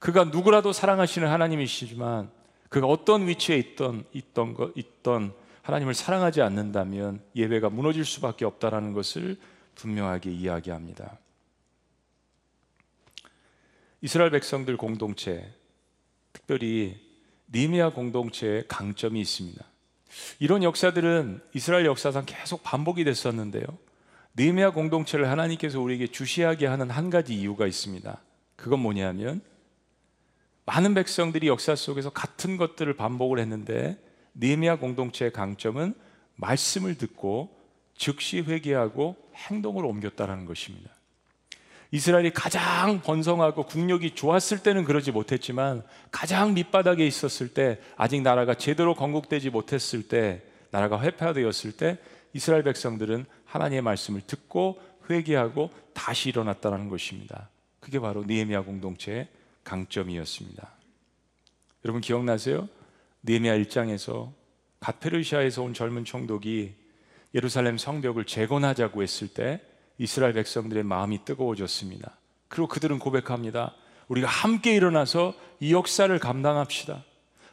그가 0.00 0.24
누구라도 0.24 0.72
사랑하시는 0.72 1.28
하나님이시지만 1.28 2.28
그가 2.70 2.88
어떤 2.88 3.28
위치에 3.28 3.56
있던 3.56 4.02
있던 4.12 4.54
것 4.54 4.72
있던 4.74 5.32
하나님을 5.62 5.94
사랑하지 5.94 6.42
않는다면 6.42 7.20
예배가 7.36 7.70
무너질 7.70 8.04
수밖에 8.04 8.44
없다라는 8.44 8.94
것을 8.94 9.36
분명하게 9.74 10.30
이야기합니다. 10.30 11.18
이스라엘 14.00 14.30
백성들 14.30 14.76
공동체, 14.76 15.52
특별히 16.32 17.00
니미아 17.54 17.90
공동체의 17.90 18.66
강점이 18.66 19.20
있습니다. 19.20 19.64
이런 20.38 20.62
역사들은 20.62 21.40
이스라엘 21.54 21.86
역사상 21.86 22.24
계속 22.26 22.62
반복이 22.62 23.04
됐었는데요. 23.04 23.64
니미아 24.36 24.72
공동체를 24.72 25.28
하나님께서 25.28 25.80
우리에게 25.80 26.06
주시하게 26.06 26.66
하는 26.66 26.90
한 26.90 27.10
가지 27.10 27.34
이유가 27.34 27.66
있습니다. 27.66 28.20
그건 28.56 28.80
뭐냐면 28.80 29.40
많은 30.64 30.94
백성들이 30.94 31.48
역사 31.48 31.74
속에서 31.74 32.10
같은 32.10 32.56
것들을 32.56 32.94
반복을 32.94 33.38
했는데 33.38 33.98
니미아 34.36 34.76
공동체의 34.76 35.32
강점은 35.32 35.94
말씀을 36.36 36.96
듣고 36.96 37.61
즉시 37.96 38.40
회개하고 38.40 39.16
행동을 39.34 39.84
옮겼다라는 39.84 40.46
것입니다. 40.46 40.90
이스라엘이 41.90 42.32
가장 42.32 43.02
번성하고 43.02 43.64
국력이 43.66 44.14
좋았을 44.14 44.62
때는 44.62 44.84
그러지 44.84 45.12
못했지만 45.12 45.82
가장 46.10 46.54
밑바닥에 46.54 47.06
있었을 47.06 47.48
때 47.48 47.78
아직 47.96 48.22
나라가 48.22 48.54
제대로 48.54 48.94
건국되지 48.94 49.50
못했을 49.50 50.08
때 50.08 50.42
나라가 50.70 51.00
회파되었을 51.02 51.72
때 51.72 51.98
이스라엘 52.32 52.62
백성들은 52.62 53.26
하나님의 53.44 53.82
말씀을 53.82 54.22
듣고 54.22 54.80
회개하고 55.10 55.70
다시 55.92 56.30
일어났다는 56.30 56.88
것입니다. 56.88 57.50
그게 57.78 58.00
바로 58.00 58.24
니에미아 58.24 58.62
공동체의 58.62 59.28
강점이었습니다. 59.64 60.70
여러분 61.84 62.00
기억나세요? 62.00 62.68
느헤미야 63.24 63.58
1장에서 63.58 64.32
가페르시아에서 64.80 65.62
온 65.62 65.74
젊은 65.74 66.04
총독이 66.04 66.74
예루살렘 67.34 67.78
성벽을 67.78 68.24
재건하자고 68.24 69.02
했을 69.02 69.28
때 69.28 69.60
이스라엘 69.98 70.32
백성들의 70.32 70.82
마음이 70.82 71.24
뜨거워졌습니다. 71.24 72.12
그리고 72.48 72.68
그들은 72.68 72.98
고백합니다. 72.98 73.74
우리가 74.08 74.28
함께 74.28 74.74
일어나서 74.74 75.34
이 75.60 75.72
역사를 75.72 76.16
감당합시다. 76.18 77.04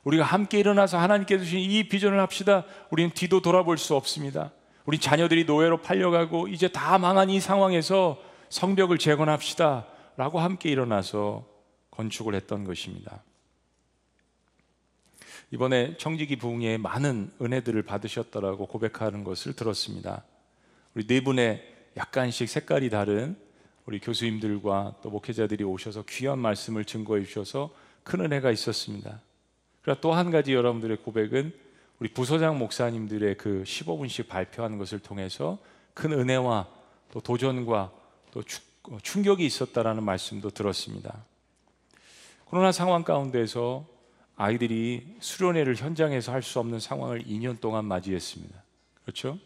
우리가 0.03 0.23
함께 0.23 0.59
일어나서 0.59 0.97
하나님께 0.97 1.37
주신 1.37 1.59
이 1.59 1.87
비전을 1.87 2.19
합시다. 2.19 2.65
우리는 2.89 3.11
뒤도 3.11 3.41
돌아볼 3.41 3.77
수 3.77 3.95
없습니다. 3.95 4.51
우리 4.85 4.97
자녀들이 4.97 5.45
노예로 5.45 5.81
팔려가고 5.81 6.47
이제 6.47 6.67
다 6.67 6.97
망한 6.97 7.29
이 7.29 7.39
상황에서 7.39 8.19
성벽을 8.49 8.97
재건합시다. 8.97 9.85
라고 10.17 10.39
함께 10.39 10.69
일어나서 10.69 11.45
건축을 11.91 12.33
했던 12.33 12.63
것입니다. 12.63 13.21
이번에 15.51 15.97
청지기 15.97 16.35
부흥에 16.35 16.77
많은 16.77 17.31
은혜들을 17.41 17.81
받으셨더라고 17.83 18.67
고백하는 18.67 19.23
것을 19.23 19.53
들었습니다. 19.53 20.23
우리 20.93 21.07
네 21.07 21.23
분의 21.23 21.63
약간씩 21.97 22.47
색깔이 22.47 22.89
다른 22.89 23.35
우리 23.85 23.99
교수님들과 23.99 24.97
또 25.01 25.09
목회자들이 25.09 25.63
오셔서 25.63 26.03
귀한 26.07 26.37
말씀을 26.37 26.85
증거해 26.85 27.23
주셔서 27.23 27.73
큰 28.03 28.21
은혜가 28.21 28.51
있었습니다. 28.51 29.21
그리고 29.81 29.99
또한 30.01 30.29
가지 30.29 30.53
여러분들의 30.53 30.97
고백은 30.97 31.51
우리 31.99 32.09
부서장 32.09 32.59
목사님들의 32.59 33.37
그 33.37 33.63
15분씩 33.65 34.27
발표하는 34.27 34.77
것을 34.77 34.99
통해서 34.99 35.57
큰 35.95 36.13
은혜와 36.13 36.67
또 37.11 37.19
도전과 37.19 37.91
또 38.31 38.43
충격이 39.01 39.45
있었다라는 39.45 40.03
말씀도 40.03 40.51
들었습니다. 40.51 41.25
코로나 42.45 42.71
상황 42.71 43.03
가운데서 43.03 43.85
아이들이 44.39 45.05
수련회를 45.19 45.75
현장에서 45.75 46.31
할 46.31 46.41
수 46.41 46.59
없는 46.59 46.79
상황을 46.79 47.25
2년 47.25 47.59
동안 47.59 47.83
맞이했습니다. 47.83 48.63
그렇죠? 49.01 49.37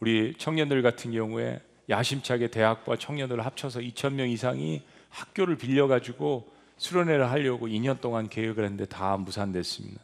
우리 0.00 0.34
청년들 0.38 0.80
같은 0.80 1.12
경우에 1.12 1.60
야심차게 1.90 2.48
대학과 2.48 2.96
청년들을 2.96 3.44
합쳐서 3.44 3.80
2천 3.80 4.14
명 4.14 4.30
이상이 4.30 4.82
학교를 5.10 5.58
빌려 5.58 5.86
가지고 5.88 6.50
수련회를 6.78 7.30
하려고 7.30 7.66
2년 7.66 8.00
동안 8.00 8.30
계획을 8.30 8.64
했는데 8.64 8.86
다 8.86 9.18
무산됐습니다. 9.18 10.00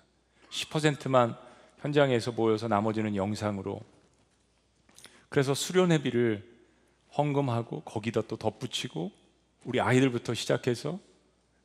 10%만 0.50 1.36
현장에서 1.78 2.32
모여서 2.32 2.68
나머지는 2.68 3.16
영상으로 3.16 3.80
그래서 5.30 5.54
수련회비를 5.54 6.46
헌금하고 7.16 7.80
거기다 7.80 8.20
또 8.28 8.36
덧붙이고 8.36 9.10
우리 9.64 9.80
아이들부터 9.80 10.34
시작해서 10.34 10.98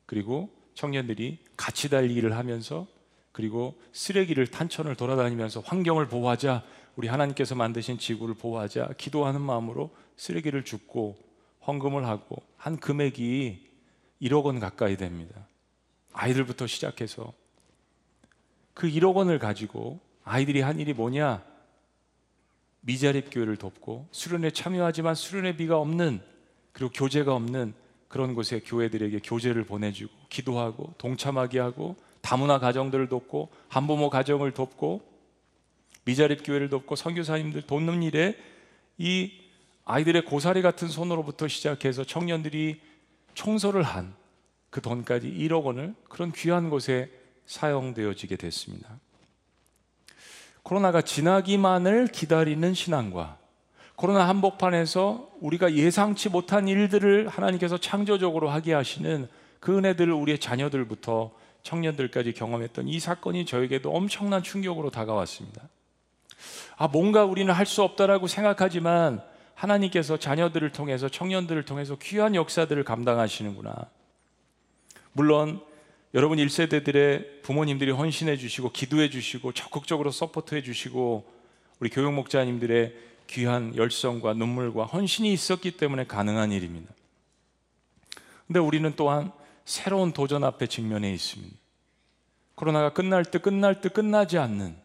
그리고 0.06 0.48
청년들이 0.72 1.38
같이 1.60 1.90
달리기를 1.90 2.34
하면서 2.34 2.86
그리고 3.32 3.78
쓰레기를 3.92 4.46
탄천을 4.46 4.96
돌아다니면서 4.96 5.60
환경을 5.60 6.08
보호하자 6.08 6.64
우리 6.96 7.06
하나님께서 7.06 7.54
만드신 7.54 7.98
지구를 7.98 8.34
보호하자 8.34 8.94
기도하는 8.96 9.42
마음으로 9.42 9.94
쓰레기를 10.16 10.64
줍고 10.64 11.18
헌금을 11.66 12.06
하고 12.06 12.42
한 12.56 12.78
금액이 12.78 13.68
1억 14.22 14.44
원 14.44 14.58
가까이 14.58 14.96
됩니다. 14.96 15.46
아이들부터 16.14 16.66
시작해서 16.66 17.34
그 18.72 18.88
1억 18.88 19.14
원을 19.14 19.38
가지고 19.38 20.00
아이들이 20.24 20.62
한 20.62 20.80
일이 20.80 20.94
뭐냐? 20.94 21.44
미자립 22.80 23.28
교회를 23.30 23.58
돕고 23.58 24.08
수련회 24.12 24.52
참여하지만 24.52 25.14
수련회비가 25.14 25.76
없는 25.78 26.22
그리고 26.72 26.90
교재가 26.92 27.34
없는 27.34 27.74
그런 28.10 28.34
곳에 28.34 28.60
교회들에게 28.60 29.20
교재를 29.24 29.64
보내주고 29.64 30.12
기도하고 30.28 30.92
동참하게 30.98 31.60
하고 31.60 31.96
다문화 32.20 32.58
가정들을 32.58 33.08
돕고 33.08 33.48
한부모 33.68 34.10
가정을 34.10 34.52
돕고 34.52 35.00
미자립 36.04 36.42
교회를 36.44 36.68
돕고 36.68 36.96
선교사님들 36.96 37.62
돕는 37.62 38.02
일에 38.02 38.36
이 38.98 39.32
아이들의 39.86 40.26
고사리 40.26 40.60
같은 40.60 40.88
손으로부터 40.88 41.48
시작해서 41.48 42.04
청년들이 42.04 42.82
청소를 43.34 43.82
한 43.82 44.20
그 44.70 44.80
돈까지 44.80 45.28
1억 45.28 45.64
원을 45.64 45.94
그런 46.08 46.32
귀한 46.32 46.70
곳에 46.70 47.10
사용되어지게 47.46 48.36
됐습니다. 48.36 48.98
코로나가 50.62 51.02
지나기만을 51.02 52.08
기다리는 52.08 52.72
신앙과 52.72 53.38
코로나 54.00 54.26
한복판에서 54.28 55.28
우리가 55.42 55.74
예상치 55.74 56.30
못한 56.30 56.68
일들을 56.68 57.28
하나님께서 57.28 57.76
창조적으로 57.76 58.48
하게 58.48 58.72
하시는 58.72 59.28
그 59.60 59.76
은혜들을 59.76 60.10
우리의 60.10 60.38
자녀들부터 60.38 61.30
청년들까지 61.64 62.32
경험했던 62.32 62.88
이 62.88 62.98
사건이 62.98 63.44
저에게도 63.44 63.94
엄청난 63.94 64.42
충격으로 64.42 64.88
다가왔습니다. 64.88 65.68
아, 66.78 66.88
뭔가 66.88 67.26
우리는 67.26 67.52
할 67.52 67.66
수 67.66 67.82
없다라고 67.82 68.26
생각하지만 68.26 69.20
하나님께서 69.52 70.16
자녀들을 70.16 70.72
통해서 70.72 71.10
청년들을 71.10 71.66
통해서 71.66 71.98
귀한 72.00 72.34
역사들을 72.34 72.82
감당하시는구나. 72.84 73.74
물론 75.12 75.60
여러분 76.14 76.38
1세대들의 76.38 77.42
부모님들이 77.42 77.90
헌신해 77.90 78.38
주시고 78.38 78.72
기도해 78.72 79.10
주시고 79.10 79.52
적극적으로 79.52 80.10
서포트해 80.10 80.62
주시고 80.62 81.30
우리 81.80 81.90
교육 81.90 82.14
목자님들의 82.14 83.09
귀한 83.30 83.76
열성과 83.76 84.34
눈물과 84.34 84.84
헌신이 84.84 85.32
있었기 85.32 85.76
때문에 85.76 86.06
가능한 86.06 86.50
일입니다. 86.50 86.92
근데 88.46 88.58
우리는 88.58 88.92
또한 88.96 89.30
새로운 89.64 90.12
도전 90.12 90.42
앞에 90.42 90.66
직면해 90.66 91.12
있습니다. 91.12 91.56
코로나가 92.56 92.92
끝날 92.92 93.24
때 93.24 93.38
끝날 93.38 93.80
때 93.80 93.88
끝나지 93.88 94.36
않는 94.36 94.76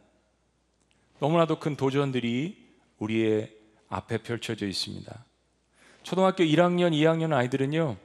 너무나도 1.20 1.60
큰 1.60 1.76
도전들이 1.76 2.64
우리의 3.00 3.52
앞에 3.90 4.20
펼쳐져 4.20 4.68
있습니다. 4.68 5.26
초등학교 6.04 6.44
1학년, 6.44 6.92
2학년 6.92 7.34
아이들은요, 7.34 7.98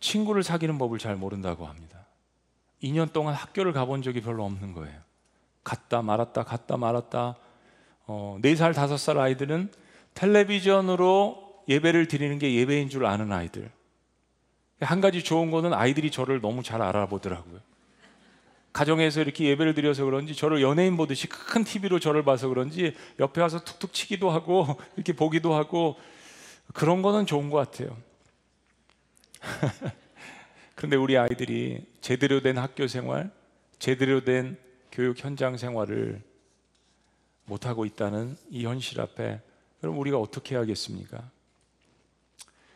친구를 0.00 0.42
사귀는 0.42 0.78
법을 0.78 0.98
잘 0.98 1.16
모른다고 1.16 1.66
합니다. 1.66 2.06
2년 2.82 3.12
동안 3.12 3.34
학교를 3.34 3.72
가본 3.72 4.00
적이 4.00 4.22
별로 4.22 4.44
없는 4.44 4.72
거예요. 4.72 4.98
갔다 5.62 6.00
말았다, 6.00 6.44
갔다 6.44 6.76
말았다. 6.78 7.36
어, 8.06 8.38
4살, 8.42 8.74
5살 8.74 9.18
아이들은 9.18 9.70
텔레비전으로 10.14 11.62
예배를 11.68 12.08
드리는 12.08 12.38
게 12.38 12.54
예배인 12.54 12.88
줄 12.88 13.06
아는 13.06 13.32
아이들. 13.32 13.70
한 14.80 15.00
가지 15.00 15.22
좋은 15.22 15.50
거는 15.50 15.72
아이들이 15.72 16.10
저를 16.10 16.40
너무 16.40 16.62
잘 16.62 16.82
알아보더라고요. 16.82 17.60
가정에서 18.72 19.20
이렇게 19.22 19.44
예배를 19.46 19.74
드려서 19.74 20.04
그런지 20.04 20.34
저를 20.34 20.60
연예인 20.60 20.96
보듯이 20.96 21.28
큰 21.28 21.62
TV로 21.62 22.00
저를 22.00 22.24
봐서 22.24 22.48
그런지 22.48 22.94
옆에 23.20 23.40
와서 23.40 23.62
툭툭 23.62 23.92
치기도 23.92 24.30
하고 24.30 24.66
이렇게 24.96 25.12
보기도 25.12 25.54
하고 25.54 25.96
그런 26.72 27.00
거는 27.00 27.24
좋은 27.24 27.50
것 27.50 27.58
같아요. 27.58 27.96
그런데 30.74 30.96
우리 30.96 31.16
아이들이 31.16 31.86
제대로 32.00 32.40
된 32.40 32.58
학교 32.58 32.88
생활, 32.88 33.30
제대로 33.78 34.24
된 34.24 34.58
교육 34.90 35.22
현장 35.22 35.56
생활을 35.56 36.20
못하고 37.46 37.84
있다는 37.84 38.36
이 38.50 38.64
현실 38.64 39.00
앞에 39.00 39.40
그럼 39.80 39.98
우리가 39.98 40.18
어떻게 40.18 40.54
해야겠습니까? 40.54 41.30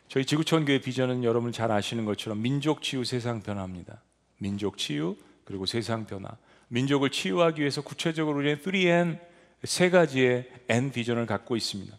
저희 0.09 0.25
지구촌 0.25 0.65
교회 0.65 0.81
비전은 0.81 1.25
여러분 1.25 1.53
잘 1.53 1.71
아시는 1.71 2.05
것처럼 2.05 2.41
민족 2.41 2.83
치유 2.83 3.05
세상 3.05 3.43
변화입니다. 3.43 4.01
민족 4.39 4.79
치유, 4.79 5.17
그리고 5.45 5.67
세상 5.67 6.07
변화, 6.07 6.31
민족을 6.69 7.11
치유하기 7.11 7.61
위해서 7.61 7.83
구체적으로 7.83 8.39
우리는 8.39 8.61
3N 8.61 9.19
세 9.65 9.91
가지의 9.91 10.51
N 10.69 10.93
비전을 10.93 11.27
갖고 11.27 11.57
있습니다. 11.57 11.97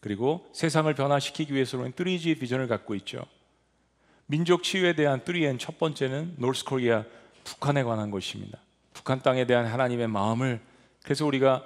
그리고 0.00 0.48
세상을 0.52 0.92
변화시키기 0.94 1.54
위해서는 1.54 1.92
3G 1.92 2.40
비전을 2.40 2.66
갖고 2.68 2.94
있죠. 2.96 3.24
민족 4.26 4.62
치유에 4.62 4.94
대한 4.94 5.20
3N 5.20 5.58
첫 5.58 5.78
번째는 5.78 6.34
노스 6.38 6.64
코리아 6.64 7.04
북한에 7.44 7.82
관한 7.84 8.10
것입니다. 8.10 8.58
북한 8.92 9.22
땅에 9.22 9.46
대한 9.46 9.66
하나님의 9.66 10.08
마음을 10.08 10.60
그래서 11.06 11.24
우리가 11.24 11.64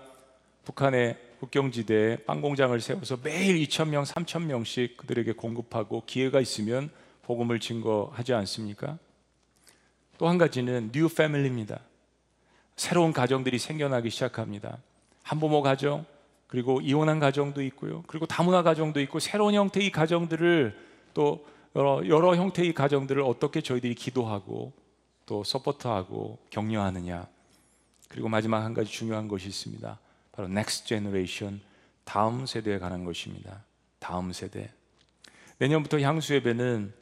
북한의 0.65 1.19
국경지대에 1.41 2.19
빵 2.27 2.43
공장을 2.43 2.79
세워서 2.79 3.21
매일 3.23 3.57
2천 3.67 3.89
명, 3.89 4.05
3천 4.05 4.45
명씩 4.45 4.99
그들에게 4.99 5.33
공급하고 5.33 6.03
기회가 6.05 6.43
있으면 6.43 6.91
복음을 7.23 7.59
증거하지 7.59 8.35
않습니까? 8.35 8.99
또 10.19 10.29
한 10.29 10.37
가지는 10.37 10.91
new 10.93 11.09
family입니다. 11.09 11.81
새로운 12.77 13.15
가정들이 13.15 13.59
생겨나기 13.59 14.11
시작합니다. 14.11 14.77
한부모 15.23 15.63
가정, 15.63 16.05
그리고 16.47 16.83
이혼한 16.83 17.19
가정도 17.19 17.63
있고요. 17.63 18.05
그리고 18.09 18.27
다문화 18.27 18.63
가정도 18.63 19.01
있고 19.01 19.21
새로운 19.21 19.55
형태의 19.55 19.91
가정들을 19.91 20.79
또 21.15 21.47
여러, 21.77 22.07
여러 22.07 22.37
형태의 22.37 22.75
가정들을 22.75 23.23
어떻게 23.23 23.63
저희들이 23.63 23.95
기도하고 23.95 24.75
또 25.25 25.45
support하고 25.45 26.37
격려하느냐. 26.51 27.27
그리고 28.11 28.29
마지막 28.29 28.65
한 28.65 28.75
가지 28.75 28.91
중요한 28.91 29.29
것이 29.29 29.49
있습니다. 29.49 29.99
바로 30.33 30.49
next 30.49 30.87
generation 30.87 31.61
다음 32.05 32.45
세대에 32.45 32.81
관한 32.81 33.05
것입니다. 33.05 33.63
다음 34.01 34.33
세대. 34.33 34.69
내년부터 35.59 36.01
향수 36.01 36.35
예배는 36.35 36.93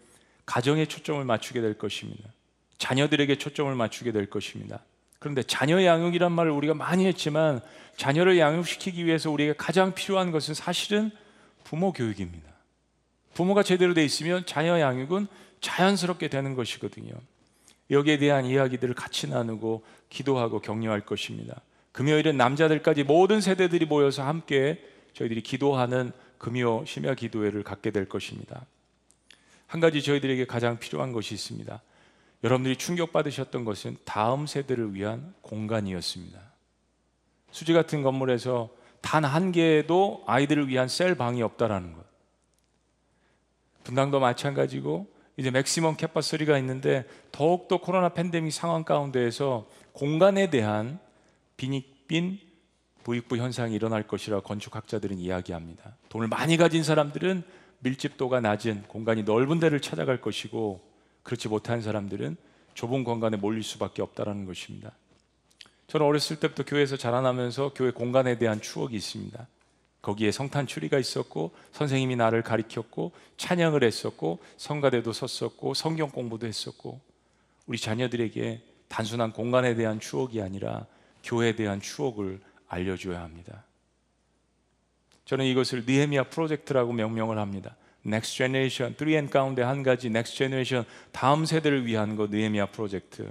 가정에 0.45 0.85
초점을 0.85 1.25
맞추게 1.25 1.63
될 1.63 1.79
것입니다. 1.79 2.29
자녀들에게 2.77 3.37
초점을 3.37 3.75
맞추게 3.75 4.13
될 4.13 4.29
것입니다. 4.29 4.85
그런데 5.19 5.43
자녀 5.43 5.83
양육이란 5.83 6.31
말을 6.31 6.53
우리가 6.53 6.75
많이 6.75 7.07
했지만 7.07 7.61
자녀를 7.97 8.39
양육시키기 8.39 9.07
위해서 9.07 9.31
우리에게 9.31 9.55
가장 9.57 9.95
필요한 9.95 10.31
것은 10.31 10.53
사실은 10.53 11.11
부모 11.65 11.93
교육입니다. 11.93 12.53
부모가 13.33 13.63
제대로 13.63 13.95
돼 13.95 14.05
있으면 14.05 14.45
자녀 14.45 14.79
양육은 14.79 15.27
자연스럽게 15.63 16.29
되는 16.29 16.55
것이거든요. 16.55 17.13
여기에 17.91 18.19
대한 18.19 18.45
이야기들을 18.45 18.95
같이 18.95 19.29
나누고 19.29 19.85
기도하고 20.09 20.61
격려할 20.61 21.03
것입니다. 21.03 21.61
금요일은 21.93 22.37
남자들까지 22.37 23.05
모든 23.05 23.41
세대들이 23.41 23.87
모여서 23.87 24.23
함께 24.23 24.83
저희들이 25.15 25.43
기도하는 25.43 26.13
금요 26.39 26.85
심야 26.85 27.15
기도회를 27.15 27.63
갖게 27.63 27.91
될 27.91 28.09
것입니다. 28.09 28.67
한 29.67 29.81
가지 29.81 30.03
저희들에게 30.03 30.47
가장 30.47 30.79
필요한 30.79 31.13
것이 31.13 31.35
있습니다. 31.35 31.83
여러분들이 32.45 32.77
충격받으셨던 32.77 33.65
것은 33.65 33.97
다음 34.05 34.47
세대를 34.47 34.95
위한 34.95 35.35
공간이었습니다. 35.43 36.41
수지 37.51 37.73
같은 37.73 38.03
건물에서 38.03 38.71
단 39.01 39.25
한 39.25 39.53
개도 39.53 40.23
아이들을 40.27 40.69
위한 40.69 40.89
셀 40.89 41.15
방이 41.15 41.43
없다라는 41.43 41.93
것. 41.95 42.05
분당도 43.85 44.21
마찬가지고 44.21 45.07
이제 45.37 45.51
맥시멈 45.51 45.97
캐파서리가 45.97 46.59
있는데 46.59 47.05
더욱더 47.33 47.79
코로나 47.79 48.09
팬데믹 48.11 48.53
상황 48.53 48.85
가운데에서 48.85 49.69
공간에 49.99 50.49
대한 50.49 51.01
빈익빈 51.57 52.39
부익부 53.03 53.37
현상이 53.37 53.75
일어날 53.75 54.07
것이라 54.07 54.43
건축학자들은 54.43 55.19
이야기합니다. 55.19 55.97
돈을 56.09 56.29
많이 56.29 56.57
가진 56.57 56.85
사람들은 56.85 57.43
밀집도가 57.81 58.41
낮은 58.41 58.85
공간이 58.87 59.25
넓은 59.25 59.59
데를 59.59 59.81
찾아갈 59.81 60.21
것이고 60.21 60.81
그렇지 61.25 61.49
못한 61.49 61.83
사람들은 61.83 62.37
좁은 62.75 63.03
공간에 63.03 63.37
몰릴 63.37 63.65
수밖에 63.65 64.01
없다라는 64.01 64.47
것입니다. 64.47 64.93
저는 65.89 66.07
어렸을 66.07 66.39
때부터 66.39 66.65
교회에서 66.65 66.97
자라나면서 66.97 67.73
교회 67.75 67.91
공간에 67.91 68.39
대한 68.39 68.61
추억이 68.61 68.95
있습니다. 68.95 69.49
거기에 70.01 70.31
성탄 70.31 70.69
트리가 70.69 71.01
있었고 71.01 71.51
선생님이 71.73 72.15
나를 72.15 72.43
가리켰고 72.43 73.11
찬양을 73.37 73.83
했었고 73.83 74.39
성가대도 74.59 75.13
섰었고 75.13 75.75
성경 75.75 76.09
공부도 76.11 76.47
했었고 76.47 77.01
우리 77.67 77.79
자녀들에게 77.79 78.68
단순한 78.89 79.33
공간에 79.33 79.75
대한 79.75 80.01
추억이 80.01 80.41
아니라 80.43 80.87
교회에 81.23 81.55
대한 81.55 81.81
추억을 81.81 82.41
알려줘야 82.69 83.21
합니다. 83.21 83.65
저는 85.25 85.45
이것을 85.45 85.85
Nehemiah 85.87 86.25
프로젝트라고 86.25 86.93
명명을 86.93 87.39
합니다. 87.39 87.77
Next 88.03 88.37
Generation 88.39 88.95
3N 88.95 89.31
가운데 89.31 89.63
한 89.63 89.83
가지 89.83 90.09
Next 90.09 90.39
Generation 90.39 90.85
다음 91.13 91.45
세대를 91.45 91.85
위한 91.85 92.17
거 92.17 92.27
느헤미야 92.29 92.67
프로젝트. 92.67 93.31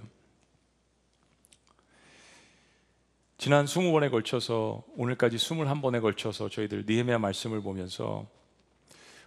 지난 3.40 3.66
20번에 3.66 4.10
걸쳐서 4.12 4.84
오늘까지 4.96 5.38
21번에 5.38 6.02
걸쳐서 6.02 6.50
저희들 6.50 6.86
느헤미야 6.88 7.20
말씀을 7.20 7.62
보면서 7.62 8.28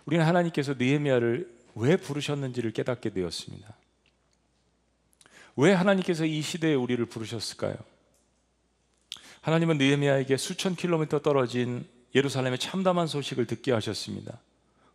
우리는 0.04 0.24
하나님께서 0.24 0.74
느헤미야를 0.74 1.60
왜 1.76 1.96
부르셨는지를 1.96 2.72
깨닫게 2.72 3.10
되었습니다. 3.10 3.74
왜 5.60 5.74
하나님께서 5.74 6.24
이 6.24 6.40
시대에 6.40 6.72
우리를 6.72 7.04
부르셨을까요? 7.04 7.74
하나님은 9.42 9.76
느헤미야에게 9.76 10.38
수천 10.38 10.74
킬로미터 10.74 11.18
떨어진 11.18 11.86
예루살렘의 12.14 12.58
참담한 12.58 13.06
소식을 13.06 13.46
듣게 13.46 13.70
하셨습니다. 13.72 14.40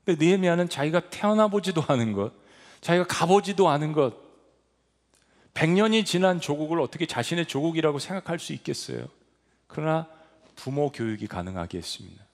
근데 0.04 0.25
느헤미야는 0.25 0.69
자기가 0.69 1.12
태어나 1.12 1.49
보지도 1.49 1.84
않은 1.88 2.13
것, 2.13 2.34
자기가 2.82 3.06
가보지도 3.06 3.69
않은 3.69 3.93
것, 3.93 4.15
100년이 5.54 6.04
지난 6.04 6.41
조국을 6.41 6.80
어떻게 6.80 7.06
자신의 7.06 7.45
조국이라고 7.45 7.99
생각할 7.99 8.39
수 8.39 8.51
있겠어요? 8.54 9.08
그러나 9.67 10.08
부모 10.56 10.91
교육이 10.91 11.28
가능하게 11.28 11.78
했습니다. 11.78 12.25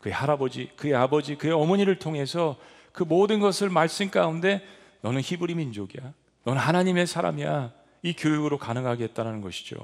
그의 0.00 0.12
할아버지, 0.12 0.70
그의 0.74 0.94
아버지, 0.94 1.36
그의 1.36 1.52
어머니를 1.52 2.00
통해서 2.00 2.58
그 2.92 3.04
모든 3.04 3.38
것을 3.38 3.70
말씀 3.70 4.10
가운데 4.10 4.60
너는 5.02 5.20
히브리 5.20 5.54
민족이야. 5.54 6.12
너는 6.44 6.60
하나님의 6.60 7.06
사람이야. 7.06 7.72
이 8.02 8.12
교육으로 8.12 8.58
가능하게 8.58 9.04
했다는 9.04 9.40
것이죠. 9.40 9.76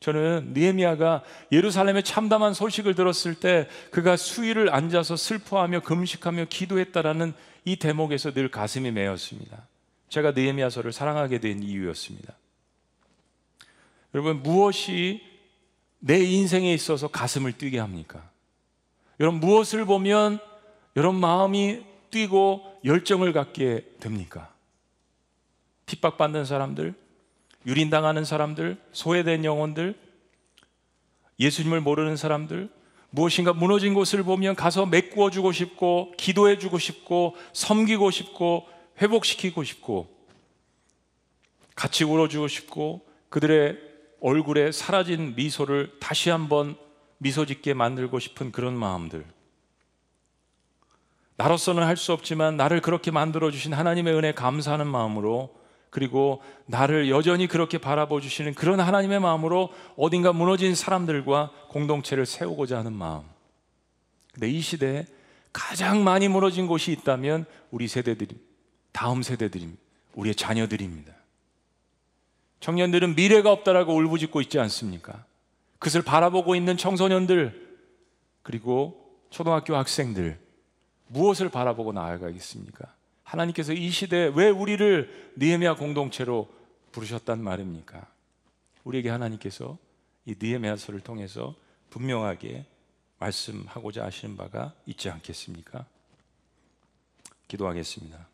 저는 0.00 0.52
니에미아가 0.54 1.24
예루살렘의 1.50 2.04
참담한 2.04 2.54
소식을 2.54 2.94
들었을 2.94 3.34
때 3.34 3.68
그가 3.90 4.16
수위를 4.16 4.72
앉아서 4.72 5.16
슬퍼하며 5.16 5.80
금식하며 5.80 6.46
기도했다라는 6.46 7.34
이 7.64 7.76
대목에서 7.76 8.32
늘 8.32 8.50
가슴이 8.50 8.90
메었습니다. 8.92 9.66
제가 10.08 10.32
느헤미야서를 10.32 10.92
사랑하게 10.92 11.40
된 11.40 11.62
이유였습니다. 11.62 12.34
여러분 14.14 14.42
무엇이 14.42 15.22
내 15.98 16.18
인생에 16.18 16.72
있어서 16.72 17.08
가슴을 17.08 17.52
뛰게 17.52 17.78
합니까? 17.78 18.30
여러분 19.20 19.40
무엇을 19.40 19.84
보면 19.84 20.38
여러분 20.96 21.20
마음이 21.20 21.84
뛰고 22.10 22.80
열정을 22.84 23.32
갖게 23.32 23.84
됩니까? 24.00 24.52
핍박받는 25.88 26.44
사람들, 26.44 26.94
유린당하는 27.66 28.24
사람들, 28.24 28.76
소외된 28.92 29.44
영혼들, 29.44 29.98
예수님을 31.40 31.80
모르는 31.80 32.16
사람들, 32.16 32.68
무엇인가 33.10 33.52
무너진 33.52 33.94
곳을 33.94 34.22
보면 34.22 34.54
가서 34.54 34.86
메꾸어 34.86 35.30
주고 35.30 35.50
싶고, 35.50 36.12
기도해 36.16 36.58
주고 36.58 36.78
싶고, 36.78 37.34
섬기고 37.52 38.10
싶고, 38.10 38.68
회복시키고 39.00 39.64
싶고, 39.64 40.08
같이 41.74 42.04
울어주고 42.04 42.48
싶고, 42.48 43.06
그들의 43.30 43.78
얼굴에 44.20 44.72
사라진 44.72 45.34
미소를 45.36 45.96
다시 46.00 46.28
한번 46.28 46.76
미소 47.18 47.46
짓게 47.46 47.72
만들고 47.74 48.18
싶은 48.18 48.52
그런 48.52 48.74
마음들. 48.74 49.24
나로서는 51.36 51.84
할 51.84 51.96
수 51.96 52.12
없지만 52.12 52.56
나를 52.56 52.80
그렇게 52.80 53.12
만들어 53.12 53.50
주신 53.52 53.72
하나님의 53.72 54.12
은혜 54.14 54.32
감사하는 54.32 54.88
마음으로 54.88 55.57
그리고 55.90 56.42
나를 56.66 57.08
여전히 57.08 57.46
그렇게 57.46 57.78
바라봐 57.78 58.20
주시는 58.20 58.54
그런 58.54 58.80
하나님의 58.80 59.20
마음으로 59.20 59.72
어딘가 59.96 60.32
무너진 60.32 60.74
사람들과 60.74 61.50
공동체를 61.68 62.26
세우고자 62.26 62.78
하는 62.78 62.92
마음. 62.92 63.22
근데 64.32 64.50
이 64.50 64.60
시대에 64.60 65.06
가장 65.52 66.04
많이 66.04 66.28
무너진 66.28 66.66
곳이 66.66 66.92
있다면 66.92 67.46
우리 67.70 67.88
세대들이 67.88 68.36
다음 68.92 69.22
세대들입 69.22 69.76
우리의 70.14 70.34
자녀들입니다. 70.34 71.12
청년들은 72.60 73.14
미래가 73.14 73.52
없다라고 73.52 73.94
울부짖고 73.94 74.40
있지 74.42 74.58
않습니까? 74.58 75.24
그것을 75.78 76.02
바라보고 76.02 76.54
있는 76.54 76.76
청소년들 76.76 77.68
그리고 78.42 79.16
초등학교 79.30 79.76
학생들 79.76 80.38
무엇을 81.06 81.48
바라보고 81.48 81.92
나아가겠습니까? 81.92 82.97
하나님께서 83.28 83.74
이 83.74 83.90
시대에 83.90 84.32
왜 84.34 84.48
우리를 84.48 85.34
느헤미야 85.36 85.74
공동체로 85.74 86.48
부르셨단 86.92 87.42
말입니까? 87.42 88.06
우리에게 88.84 89.10
하나님께서 89.10 89.76
이 90.24 90.34
느헤미야서를 90.38 91.00
통해서 91.00 91.54
분명하게 91.90 92.64
말씀하고자 93.18 94.04
하시는 94.04 94.36
바가 94.36 94.74
있지 94.86 95.10
않겠습니까? 95.10 95.84
기도하겠습니다. 97.48 98.26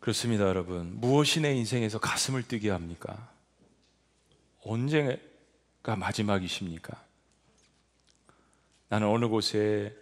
그렇습니다, 0.00 0.44
여러분. 0.44 1.00
무엇이 1.00 1.40
내 1.40 1.54
인생에서 1.54 1.98
가슴을 1.98 2.42
뛰게 2.42 2.70
합니까? 2.70 3.32
언제 4.64 5.33
가 5.84 5.96
마지막이십니까? 5.96 6.96
나는 8.88 9.06
어느 9.06 9.28
곳에 9.28 9.94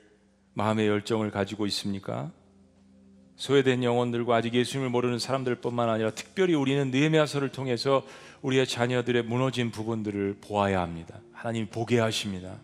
마음의 0.54 0.86
열정을 0.86 1.32
가지고 1.32 1.66
있습니까? 1.66 2.30
소외된 3.34 3.82
영혼들과 3.82 4.36
아직 4.36 4.54
예수님을 4.54 4.90
모르는 4.90 5.18
사람들뿐만 5.18 5.88
아니라 5.88 6.12
특별히 6.12 6.54
우리는 6.54 6.92
느헤미야서를 6.92 7.48
통해서 7.48 8.06
우리의 8.42 8.68
자녀들의 8.68 9.24
무너진 9.24 9.72
부분들을 9.72 10.38
보아야 10.40 10.80
합니다. 10.80 11.18
하나님 11.32 11.66
보게 11.66 11.98
하십니다. 11.98 12.60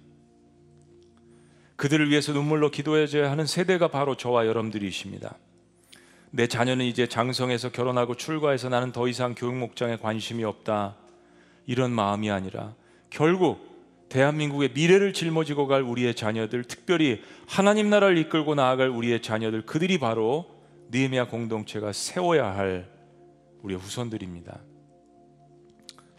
그들을 1.74 2.10
위해서 2.10 2.32
눈물로 2.32 2.70
기도해줘야 2.70 3.32
하는 3.32 3.46
세대가 3.46 3.88
바로 3.88 4.16
저와 4.16 4.46
여러분들이십니다. 4.46 5.36
내 6.30 6.46
자녀는 6.46 6.84
이제 6.84 7.08
장성해서 7.08 7.72
결혼하고 7.72 8.14
출가해서 8.14 8.68
나는 8.68 8.92
더 8.92 9.08
이상 9.08 9.34
교육 9.34 9.56
목장에 9.56 9.96
관심이 9.96 10.44
없다. 10.44 10.94
이런 11.66 11.90
마음이 11.90 12.30
아니라 12.30 12.74
결국 13.10 13.68
대한민국의 14.08 14.70
미래를 14.74 15.12
짊어지고 15.12 15.66
갈 15.66 15.82
우리의 15.82 16.14
자녀들, 16.14 16.64
특별히 16.64 17.22
하나님 17.46 17.90
나라를 17.90 18.16
이끌고 18.18 18.54
나아갈 18.54 18.88
우리의 18.88 19.20
자녀들, 19.20 19.62
그들이 19.62 19.98
바로 19.98 20.46
느헤미야 20.90 21.28
공동체가 21.28 21.92
세워야 21.92 22.56
할 22.56 22.88
우리의 23.62 23.78
후손들입니다. 23.78 24.60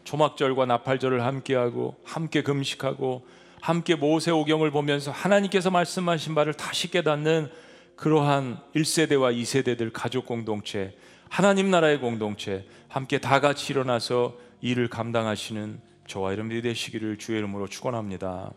초막절과 0.03 0.65
나팔절을 0.65 1.23
함께하고 1.23 1.95
함께 2.03 2.41
금식하고 2.41 3.27
함께 3.61 3.95
모세오경을 3.95 4.71
보면서 4.71 5.11
하나님께서 5.11 5.69
말씀하신 5.69 6.35
바를 6.35 6.53
다시 6.53 6.89
깨닫는 6.89 7.49
그러한 7.95 8.59
1세대와 8.75 9.35
2세대들 9.35 9.91
가족 9.91 10.25
공동체, 10.25 10.95
하나님 11.27 11.69
나라의 11.69 11.99
공동체 11.99 12.65
함께 12.87 13.19
다 13.19 13.39
같이 13.39 13.73
일어나서 13.73 14.37
일을 14.61 14.87
감당하시는 14.87 15.88
저와 16.09 16.31
여러분들이 16.31 16.63
되시기를 16.63 17.17
주의 17.17 17.37
이름으로 17.37 17.67
축원합니다. 17.67 18.51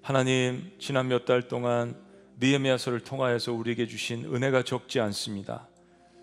하나님 0.00 0.72
지난 0.78 1.06
몇 1.06 1.26
달 1.26 1.48
동안 1.48 1.94
느헤미야서를 2.40 3.00
통하여서 3.00 3.52
우리에게 3.52 3.86
주신 3.86 4.24
은혜가 4.24 4.62
적지 4.62 4.98
않습니다. 5.00 5.68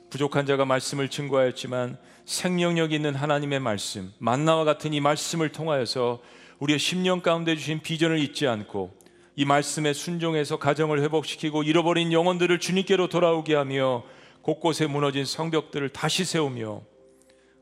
부족한 0.10 0.48
자가 0.48 0.66
말씀을 0.66 1.10
증거하였지만 1.10 2.00
생명력 2.26 2.94
있는 2.94 3.14
하나님의 3.14 3.60
말씀, 3.60 4.12
만나와 4.18 4.64
같은 4.64 4.94
이 4.94 5.00
말씀을 5.00 5.52
통하여서 5.52 6.24
우리의 6.58 6.80
10년 6.80 7.22
가운데 7.22 7.56
주신 7.56 7.82
비전을 7.82 8.18
잊지 8.18 8.48
않고 8.48 8.92
이 9.36 9.46
말씀에 9.46 9.94
순종해서 9.94 10.58
가정을 10.58 11.02
회복시키고 11.04 11.62
잃어버린 11.62 12.12
영혼들을 12.12 12.60
주님께로 12.60 13.08
돌아오게 13.08 13.54
하며 13.54 14.04
곳곳에 14.42 14.88
무너진 14.88 15.26
성벽들을 15.26 15.90
다시 15.90 16.26
세우며 16.26 16.82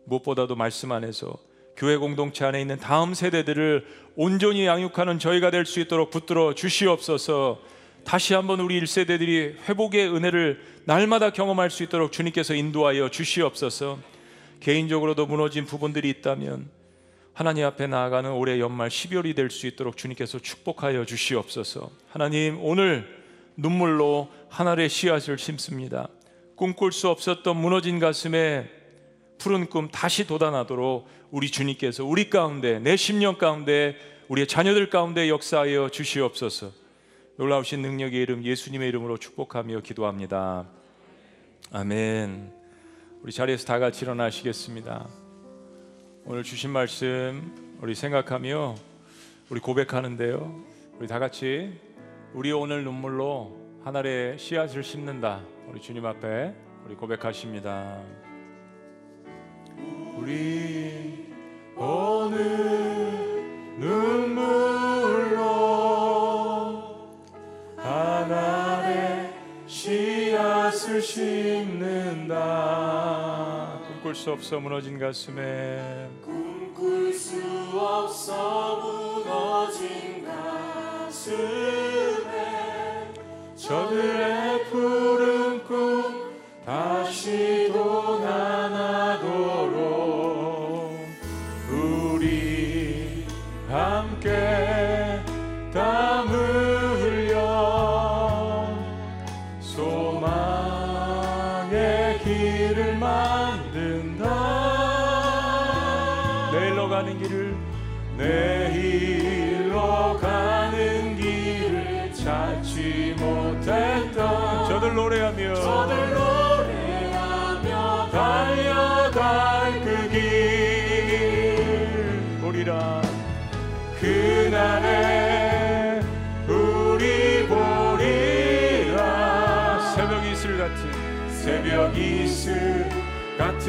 무엇보다도 0.05 0.55
말씀 0.55 0.93
안에서 0.93 1.50
교회 1.75 1.97
공동체 1.97 2.45
안에 2.45 2.61
있는 2.61 2.77
다음 2.77 3.13
세대들을 3.13 3.85
온전히 4.15 4.65
양육하는 4.65 5.19
저희가 5.19 5.51
될 5.51 5.65
수 5.65 5.79
있도록 5.79 6.11
붙들어 6.11 6.53
주시옵소서. 6.53 7.59
다시 8.03 8.33
한번 8.33 8.59
우리 8.59 8.81
1세대들이 8.81 9.57
회복의 9.67 10.13
은혜를 10.13 10.61
날마다 10.85 11.31
경험할 11.31 11.69
수 11.69 11.83
있도록 11.83 12.11
주님께서 12.11 12.55
인도하여 12.55 13.09
주시옵소서. 13.09 13.99
개인적으로도 14.59 15.25
무너진 15.27 15.65
부분들이 15.65 16.09
있다면 16.09 16.69
하나님 17.33 17.65
앞에 17.65 17.87
나아가는 17.87 18.31
올해 18.31 18.59
연말 18.59 18.89
12월이 18.89 19.35
될 19.35 19.49
수 19.49 19.65
있도록 19.67 19.97
주님께서 19.97 20.39
축복하여 20.39 21.05
주시옵소서. 21.05 21.89
하나님 22.09 22.59
오늘 22.61 23.07
눈물로 23.55 24.29
하늘의 24.49 24.89
씨앗을 24.89 25.37
심습니다. 25.37 26.07
꿈꿀 26.55 26.91
수 26.91 27.07
없었던 27.09 27.55
무너진 27.57 27.99
가슴에 27.99 28.69
푸른 29.37 29.67
꿈 29.67 29.89
다시 29.89 30.27
돋아나도록 30.27 31.07
우리 31.31 31.49
주님께서 31.49 32.03
우리 32.03 32.29
가운데 32.29 32.79
내 32.79 32.95
10년 32.95 33.37
가운데 33.37 33.95
우리의 34.27 34.47
자녀들 34.47 34.89
가운데 34.89 35.29
역사하여 35.29 35.89
주시옵소서. 35.89 36.71
놀라우신 37.37 37.81
능력의 37.81 38.21
이름 38.21 38.43
예수님의 38.43 38.89
이름으로 38.89 39.17
축복하며 39.17 39.79
기도합니다. 39.79 40.67
아멘. 41.71 42.51
우리 43.21 43.31
자리에서 43.31 43.65
다 43.65 43.79
같이 43.79 44.03
일어나시겠습니다. 44.03 45.07
오늘 46.25 46.43
주신 46.43 46.69
말씀 46.69 47.77
우리 47.81 47.95
생각하며 47.95 48.75
우리 49.49 49.59
고백하는데요. 49.61 50.63
우리 50.99 51.07
다 51.07 51.17
같이 51.17 51.79
우리 52.33 52.51
오늘 52.51 52.83
눈물로 52.83 53.57
하늘의 53.85 54.37
씨앗을 54.37 54.83
심는다. 54.83 55.41
우리 55.67 55.79
주님 55.79 56.05
앞에 56.05 56.53
우리 56.85 56.95
고백하십니다. 56.95 58.01
우리 60.17 61.00
꿈꿀 74.01 74.13
수 74.13 74.31
없어 74.31 74.59
무너진 74.59 74.99
가슴에. 74.99 76.07
꿈꿀 76.23 77.11
수 77.13 77.41
없어 77.79 78.75
무너진 79.25 80.23
가슴에. 80.23 81.31
저들의 83.55 84.65
푸른 84.65 85.63
꿈 85.63 86.31
다시 86.63 87.71
돋아 87.73 88.20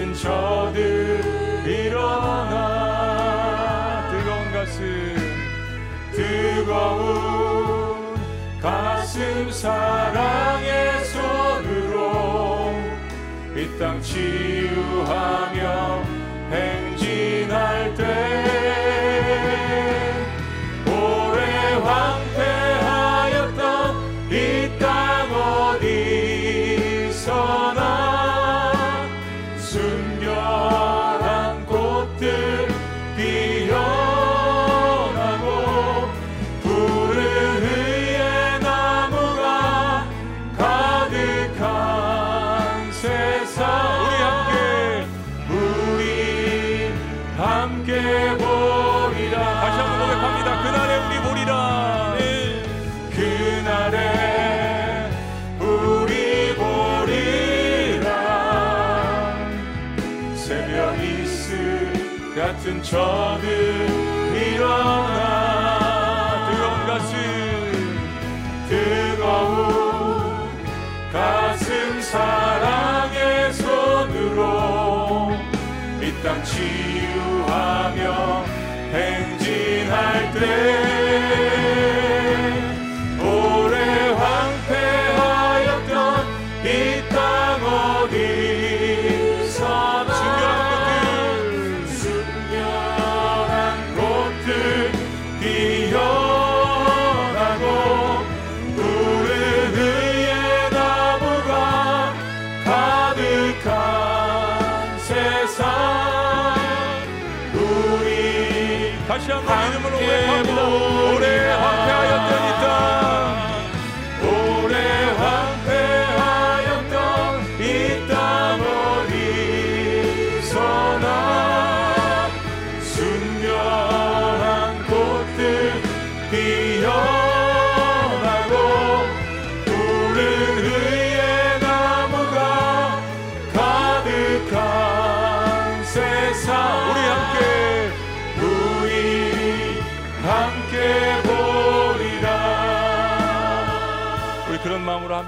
같은 0.03 0.13
저들 0.15 1.21
일어나 1.65 2.59
뜨거운 4.11 4.53
가슴 4.53 4.83
뜨거운 6.11 7.31
가슴 8.61 9.49
사랑의 9.51 11.05
손으로 11.05 12.73
이 13.55 13.79
땅 13.79 14.03
치유하며 14.03 15.61
행진할 16.51 17.95
때 17.95 18.62
저들 62.93 63.89
일어나 64.37 65.17
뜨거운 66.51 66.87
가슴 66.87 67.17
뜨거운 68.69 70.51
가슴 71.11 72.01
사랑의 72.03 73.51
손으로 73.55 75.31
이 76.03 76.13
땅 76.23 76.45
치유하며 76.45 78.03
행진할 78.93 80.33
때 80.35 80.82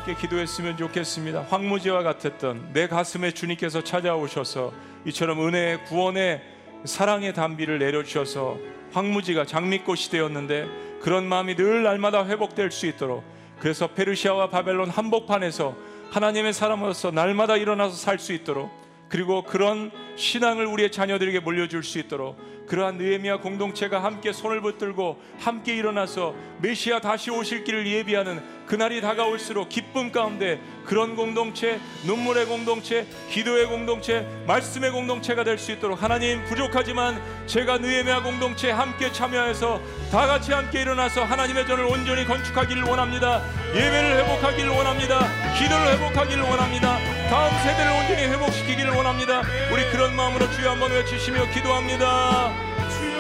함께 0.04 0.20
기도했으면 0.20 0.76
좋겠습니다. 0.76 1.46
황무지와 1.48 2.02
같았던 2.02 2.74
내 2.74 2.88
가슴에 2.88 3.30
주님께서 3.30 3.82
찾아오셔서 3.82 4.70
이처럼 5.06 5.40
은혜의 5.48 5.84
구원의 5.84 6.42
사랑의 6.84 7.32
담비를 7.32 7.78
내려주셔서 7.78 8.58
황무지가 8.92 9.46
장미꽃이 9.46 10.10
되었는데 10.10 10.68
그런 11.00 11.26
마음이 11.26 11.56
늘 11.56 11.84
날마다 11.84 12.26
회복될 12.26 12.70
수 12.70 12.84
있도록 12.84 13.24
그래서 13.58 13.86
페르시아와 13.86 14.50
바벨론 14.50 14.90
한복판에서 14.90 15.74
하나님의 16.10 16.52
사람으로서 16.52 17.10
날마다 17.10 17.56
일어나서 17.56 17.96
살 17.96 18.18
수 18.18 18.34
있도록 18.34 18.70
그리고 19.14 19.44
그런 19.44 19.92
신앙을 20.16 20.66
우리의 20.66 20.90
자녀들에게 20.90 21.38
물려줄 21.38 21.84
수 21.84 22.00
있도록 22.00 22.36
그러한 22.66 22.96
느헤미야 22.96 23.36
공동체가 23.36 24.02
함께 24.02 24.32
손을 24.32 24.60
붙들고 24.60 25.22
함께 25.38 25.76
일어나서 25.76 26.34
메시아 26.60 26.98
다시 26.98 27.30
오실 27.30 27.62
길을 27.62 27.86
예비하는 27.86 28.42
그날이 28.66 29.00
다가올수록 29.00 29.68
기쁨 29.68 30.10
가운데 30.10 30.60
그런 30.84 31.14
공동체, 31.14 31.78
눈물의 32.04 32.46
공동체, 32.46 33.06
기도의 33.30 33.66
공동체, 33.66 34.26
말씀의 34.48 34.90
공동체가 34.90 35.44
될 35.44 35.58
수 35.58 35.70
있도록 35.70 36.02
하나님 36.02 36.44
부족하지만 36.46 37.22
제가 37.46 37.78
느헤미야 37.78 38.24
공동체에 38.24 38.72
함께 38.72 39.12
참여해서 39.12 39.80
다 40.10 40.26
같이 40.26 40.52
함께 40.52 40.82
일어나서 40.82 41.22
하나님의 41.22 41.68
전을 41.68 41.84
온전히 41.84 42.24
건축하기를 42.24 42.82
원합니다. 42.82 43.44
예배를 43.76 44.24
회복하기를 44.24 44.70
원합니다. 44.70 45.20
기도를 45.56 45.92
회복하기를 45.92 46.42
원합니다. 46.42 47.23
다음 47.34 47.50
세대를 47.64 47.90
온전히 47.90 48.22
회복시키기를 48.28 48.92
원합니다. 48.92 49.42
우리 49.72 49.84
그런 49.90 50.14
마음으로 50.14 50.48
주여 50.52 50.70
한번 50.70 50.92
외치시며 50.92 51.50
기도합니다. 51.50 52.52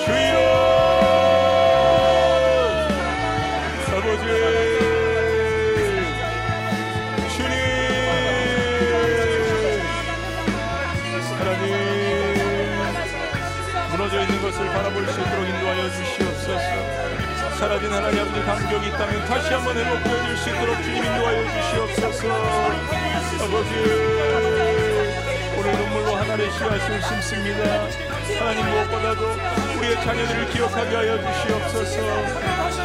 주여! 0.04 0.38
아버지! 3.90 4.24
하나님! 11.36 11.74
무너져 13.90 14.20
있는 14.20 14.42
것을 14.42 14.66
바라볼 14.66 15.08
수 15.08 15.20
있도록 15.20 15.48
인도하여 15.48 15.90
주시옵소서. 15.90 17.04
사라진 17.58 17.92
하나님 17.92 18.20
아버지 18.20 18.40
감격이 18.42 18.88
있다면 18.90 19.24
다시 19.26 19.52
한번 19.54 19.76
회복되어 19.76 20.26
줄수 20.26 20.50
있도록 20.50 20.82
주님 20.84 21.02
인도하여 21.02 21.44
주시옵소서 21.48 23.03
아버지 23.40 23.70
오늘 25.56 25.72
눈물로 25.78 26.14
하나님의 26.16 26.50
씨앗을 26.52 27.02
심습니다. 27.02 27.88
하나님 28.38 28.66
무엇보다도 28.66 29.22
우리의 29.78 29.94
자녀들을 30.02 30.48
기억하게 30.50 30.96
하여 30.96 31.18
주시옵소서. 31.32 31.94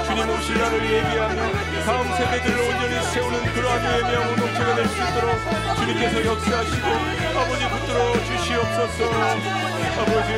주님 0.06 0.30
오실 0.30 0.58
날을 0.58 0.84
예비하며 0.84 1.40
다음 1.86 2.12
세대들을 2.16 2.58
온전히 2.60 3.04
세우는 3.12 3.54
그러한 3.54 3.84
예비한 3.84 4.28
공동체가 4.28 4.76
될 4.76 4.88
수 4.88 4.96
있도록 4.98 5.30
주님께서 5.78 6.26
역사하시고 6.26 6.88
아버지 7.40 7.70
붙들어 7.70 8.14
주시옵소서. 8.26 9.00
아버지 10.00 10.30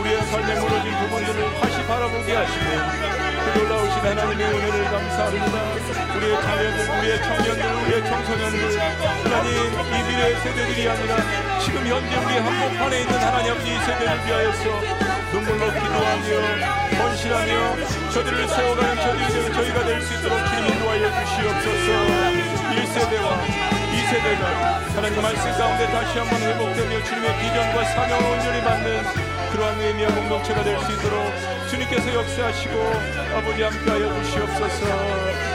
우리의 0.00 0.22
삶에 0.26 0.54
무너진 0.60 0.86
부분들을 1.00 1.60
다시 1.60 1.86
바라보게 1.86 2.34
하시고 2.34 2.64
그 3.54 3.58
놀라우신 3.58 3.98
하나님의 3.98 4.46
은혜를 4.46 4.84
감사합니다 4.84 6.03
우리의 6.16 6.42
자녀들, 6.42 6.98
우리의 6.98 7.18
청년들, 7.22 7.74
우리의 7.74 8.04
청소년들 8.04 8.80
하나님 9.24 9.54
이 9.74 10.02
미래의 10.08 10.36
세대들이 10.40 10.88
아니라 10.88 11.16
지금 11.60 11.86
현재 11.86 12.16
우리 12.16 12.38
한복판에 12.38 13.00
있는 13.00 13.14
하나님 13.18 13.52
아버지 13.52 13.66
이 13.66 13.78
세대를 13.78 14.26
위하여서 14.26 14.64
눈물로 15.32 15.66
기도하며 15.72 16.98
헌신하며 16.98 17.76
저들을 18.12 18.48
세워가는 18.48 18.96
저들이 18.96 19.52
저희가 19.54 19.84
될 19.84 20.00
수 20.02 20.14
있도록 20.14 20.38
주님 20.46 20.66
인도하여 20.74 21.10
주시옵소서. 21.24 22.44
1세대와 22.74 23.28
2세대가 23.94 24.94
하나님 24.94 25.22
말씀 25.22 25.50
가운데 25.52 25.86
다시 25.86 26.18
한번 26.18 26.40
회복되며 26.40 27.02
주님의 27.04 27.38
비전과 27.40 27.84
사명을 27.84 28.30
온전히 28.32 28.60
받는 28.62 29.02
그러한 29.52 29.80
의미와 29.80 30.10
공동체가 30.10 30.62
될 30.62 30.78
수 30.80 30.92
있도록 30.92 31.32
주님께서 31.70 32.14
역사하시고 32.14 32.92
아버지 33.36 33.62
함께하여 33.62 34.22
주시옵소서 34.22 35.53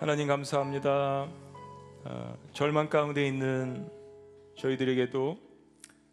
하나님 0.00 0.26
감사합니다 0.26 1.28
아, 2.04 2.34
절망 2.52 2.88
가운데 2.88 3.26
있는 3.26 3.88
저희들에게도 4.58 5.38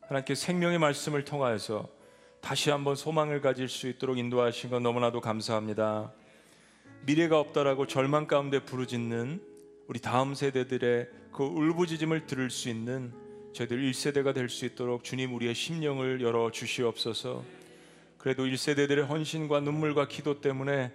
하나님께 0.01 0.35
생명의 0.35 0.77
말씀을 0.79 1.25
통하여서 1.25 1.87
다시 2.41 2.69
한번 2.69 2.95
소망을 2.95 3.41
가질 3.41 3.67
수 3.67 3.87
있도록 3.87 4.17
인도하신 4.17 4.69
것 4.69 4.79
너무나도 4.79 5.21
감사합니다. 5.21 6.13
미래가 7.05 7.39
없다라고 7.39 7.87
절망 7.87 8.27
가운데 8.27 8.59
부르짖는 8.63 9.41
우리 9.87 9.99
다음 9.99 10.33
세대들의 10.33 11.09
그 11.31 11.43
울부짖음을 11.43 12.25
들을 12.25 12.49
수 12.49 12.69
있는 12.69 13.13
저희들 13.53 13.81
1세대가 13.81 14.33
될 14.33 14.49
수 14.49 14.65
있도록 14.65 15.03
주님 15.03 15.33
우리의 15.33 15.53
심령을 15.55 16.21
열어 16.21 16.51
주시옵소서. 16.51 17.43
그래도 18.17 18.45
1세대들의 18.45 19.07
헌신과 19.07 19.61
눈물과 19.61 20.07
기도 20.07 20.41
때문에 20.41 20.91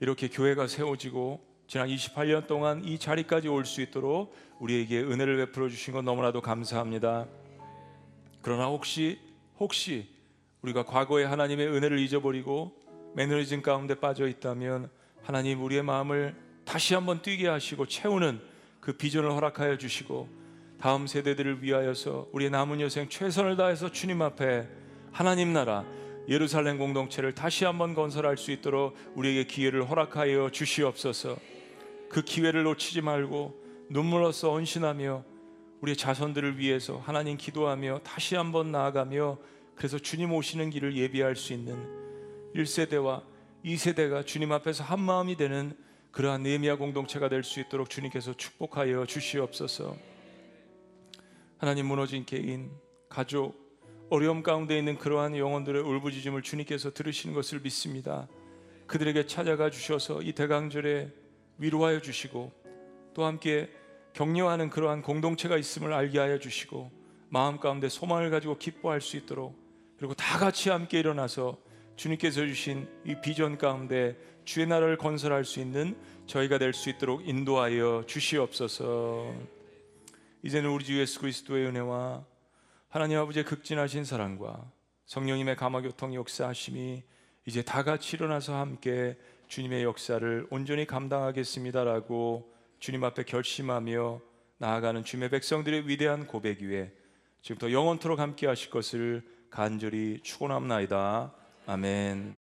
이렇게 0.00 0.28
교회가 0.28 0.66
세워지고 0.66 1.40
지난 1.66 1.88
28년 1.88 2.46
동안 2.46 2.84
이 2.84 2.98
자리까지 2.98 3.48
올 3.48 3.64
수 3.64 3.80
있도록 3.82 4.34
우리에게 4.58 5.00
은혜를 5.00 5.46
베풀어 5.46 5.68
주신 5.68 5.92
것 5.94 6.02
너무나도 6.02 6.40
감사합니다. 6.40 7.26
그러나 8.42 8.66
혹시 8.66 9.18
혹시 9.58 10.08
우리가 10.62 10.84
과거에 10.84 11.24
하나님의 11.24 11.68
은혜를 11.68 11.98
잊어버리고 11.98 12.72
매너리즘 13.14 13.62
가운데 13.62 13.94
빠져 13.94 14.26
있다면 14.28 14.90
하나님 15.22 15.62
우리의 15.62 15.82
마음을 15.82 16.34
다시 16.64 16.94
한번 16.94 17.22
뛰게 17.22 17.48
하시고 17.48 17.86
채우는 17.86 18.40
그 18.80 18.92
비전을 18.94 19.30
허락하여 19.32 19.78
주시고 19.78 20.28
다음 20.82 21.06
세대들을 21.06 21.62
위하여서 21.62 22.30
우리의 22.32 22.50
남은 22.50 22.80
여생 22.80 23.08
최선을 23.08 23.56
다해서 23.56 23.92
주님 23.92 24.20
앞에 24.20 24.66
하나님 25.12 25.52
나라 25.52 25.84
예루살렘 26.28 26.76
공동체를 26.76 27.36
다시 27.36 27.64
한번 27.64 27.94
건설할 27.94 28.36
수 28.36 28.50
있도록 28.50 28.96
우리에게 29.14 29.44
기회를 29.46 29.88
허락하여 29.88 30.50
주시옵소서. 30.50 31.36
그 32.08 32.22
기회를 32.22 32.64
놓치지 32.64 33.00
말고 33.00 33.62
눈물로써 33.90 34.50
헌신하며 34.50 35.24
우리의 35.82 35.96
자손들을 35.96 36.58
위해서 36.58 36.98
하나님 36.98 37.36
기도하며 37.36 38.00
다시 38.02 38.34
한번 38.34 38.72
나아가며 38.72 39.38
그래서 39.76 40.00
주님 40.00 40.32
오시는 40.32 40.70
길을 40.70 40.96
예비할 40.96 41.36
수 41.36 41.52
있는 41.52 41.76
1세대와 42.56 43.22
2세대가 43.64 44.26
주님 44.26 44.50
앞에서 44.50 44.82
한 44.82 44.98
마음이 44.98 45.36
되는 45.36 45.76
그러한 46.10 46.42
네미아 46.42 46.74
공동체가 46.74 47.28
될 47.28 47.44
수 47.44 47.60
있도록 47.60 47.88
주님께서 47.88 48.34
축복하여 48.34 49.06
주시옵소서. 49.06 50.11
하나님 51.62 51.86
무너진 51.86 52.24
개인, 52.24 52.72
가족, 53.08 53.54
어려움 54.10 54.42
가운데 54.42 54.76
있는 54.76 54.98
그러한 54.98 55.36
영혼들의 55.36 55.80
울부짖음을 55.80 56.42
주님께서 56.42 56.92
들으시는 56.92 57.36
것을 57.36 57.60
믿습니다. 57.60 58.26
그들에게 58.88 59.26
찾아가 59.26 59.70
주셔서 59.70 60.22
이 60.22 60.32
대강절에 60.32 61.12
위로하여 61.58 62.00
주시고 62.00 62.50
또 63.14 63.24
함께 63.24 63.70
격려하는 64.12 64.70
그러한 64.70 65.02
공동체가 65.02 65.56
있음을 65.56 65.92
알게 65.92 66.18
하여 66.18 66.40
주시고 66.40 66.90
마음 67.28 67.60
가운데 67.60 67.88
소망을 67.88 68.30
가지고 68.30 68.58
기뻐할 68.58 69.00
수 69.00 69.16
있도록 69.16 69.56
그리고 69.98 70.14
다 70.14 70.40
같이 70.40 70.68
함께 70.68 70.98
일어나서 70.98 71.58
주님께서 71.94 72.44
주신 72.44 72.88
이 73.04 73.14
비전 73.22 73.56
가운데 73.56 74.16
주의 74.44 74.66
나라를 74.66 74.98
건설할 74.98 75.44
수 75.44 75.60
있는 75.60 75.96
저희가 76.26 76.58
될 76.58 76.72
수 76.72 76.90
있도록 76.90 77.22
인도하여 77.24 78.02
주시옵소서. 78.08 79.61
이제는 80.42 80.70
우리 80.70 80.84
주 80.84 80.98
예수 80.98 81.20
그리스도의 81.20 81.66
은혜와 81.66 82.24
하나님 82.88 83.18
아버지의 83.18 83.44
극진하신 83.44 84.04
사랑과 84.04 84.70
성령님의 85.06 85.54
감화교통 85.56 86.14
역사하심이 86.14 87.04
이제 87.46 87.62
다 87.62 87.84
같이 87.84 88.16
일어나서 88.16 88.56
함께 88.56 89.16
주님의 89.46 89.84
역사를 89.84 90.46
온전히 90.50 90.86
감당하겠습니다라고 90.86 92.52
주님 92.80 93.04
앞에 93.04 93.22
결심하며 93.22 94.20
나아가는 94.58 95.04
주님의 95.04 95.30
백성들의 95.30 95.88
위대한 95.88 96.26
고백 96.26 96.60
위에 96.60 96.92
지금부터 97.42 97.70
영원토록 97.70 98.18
함께 98.18 98.46
하실 98.48 98.70
것을 98.70 99.22
간절히 99.50 100.20
축원합나이다. 100.22 101.32
아멘. 101.66 102.41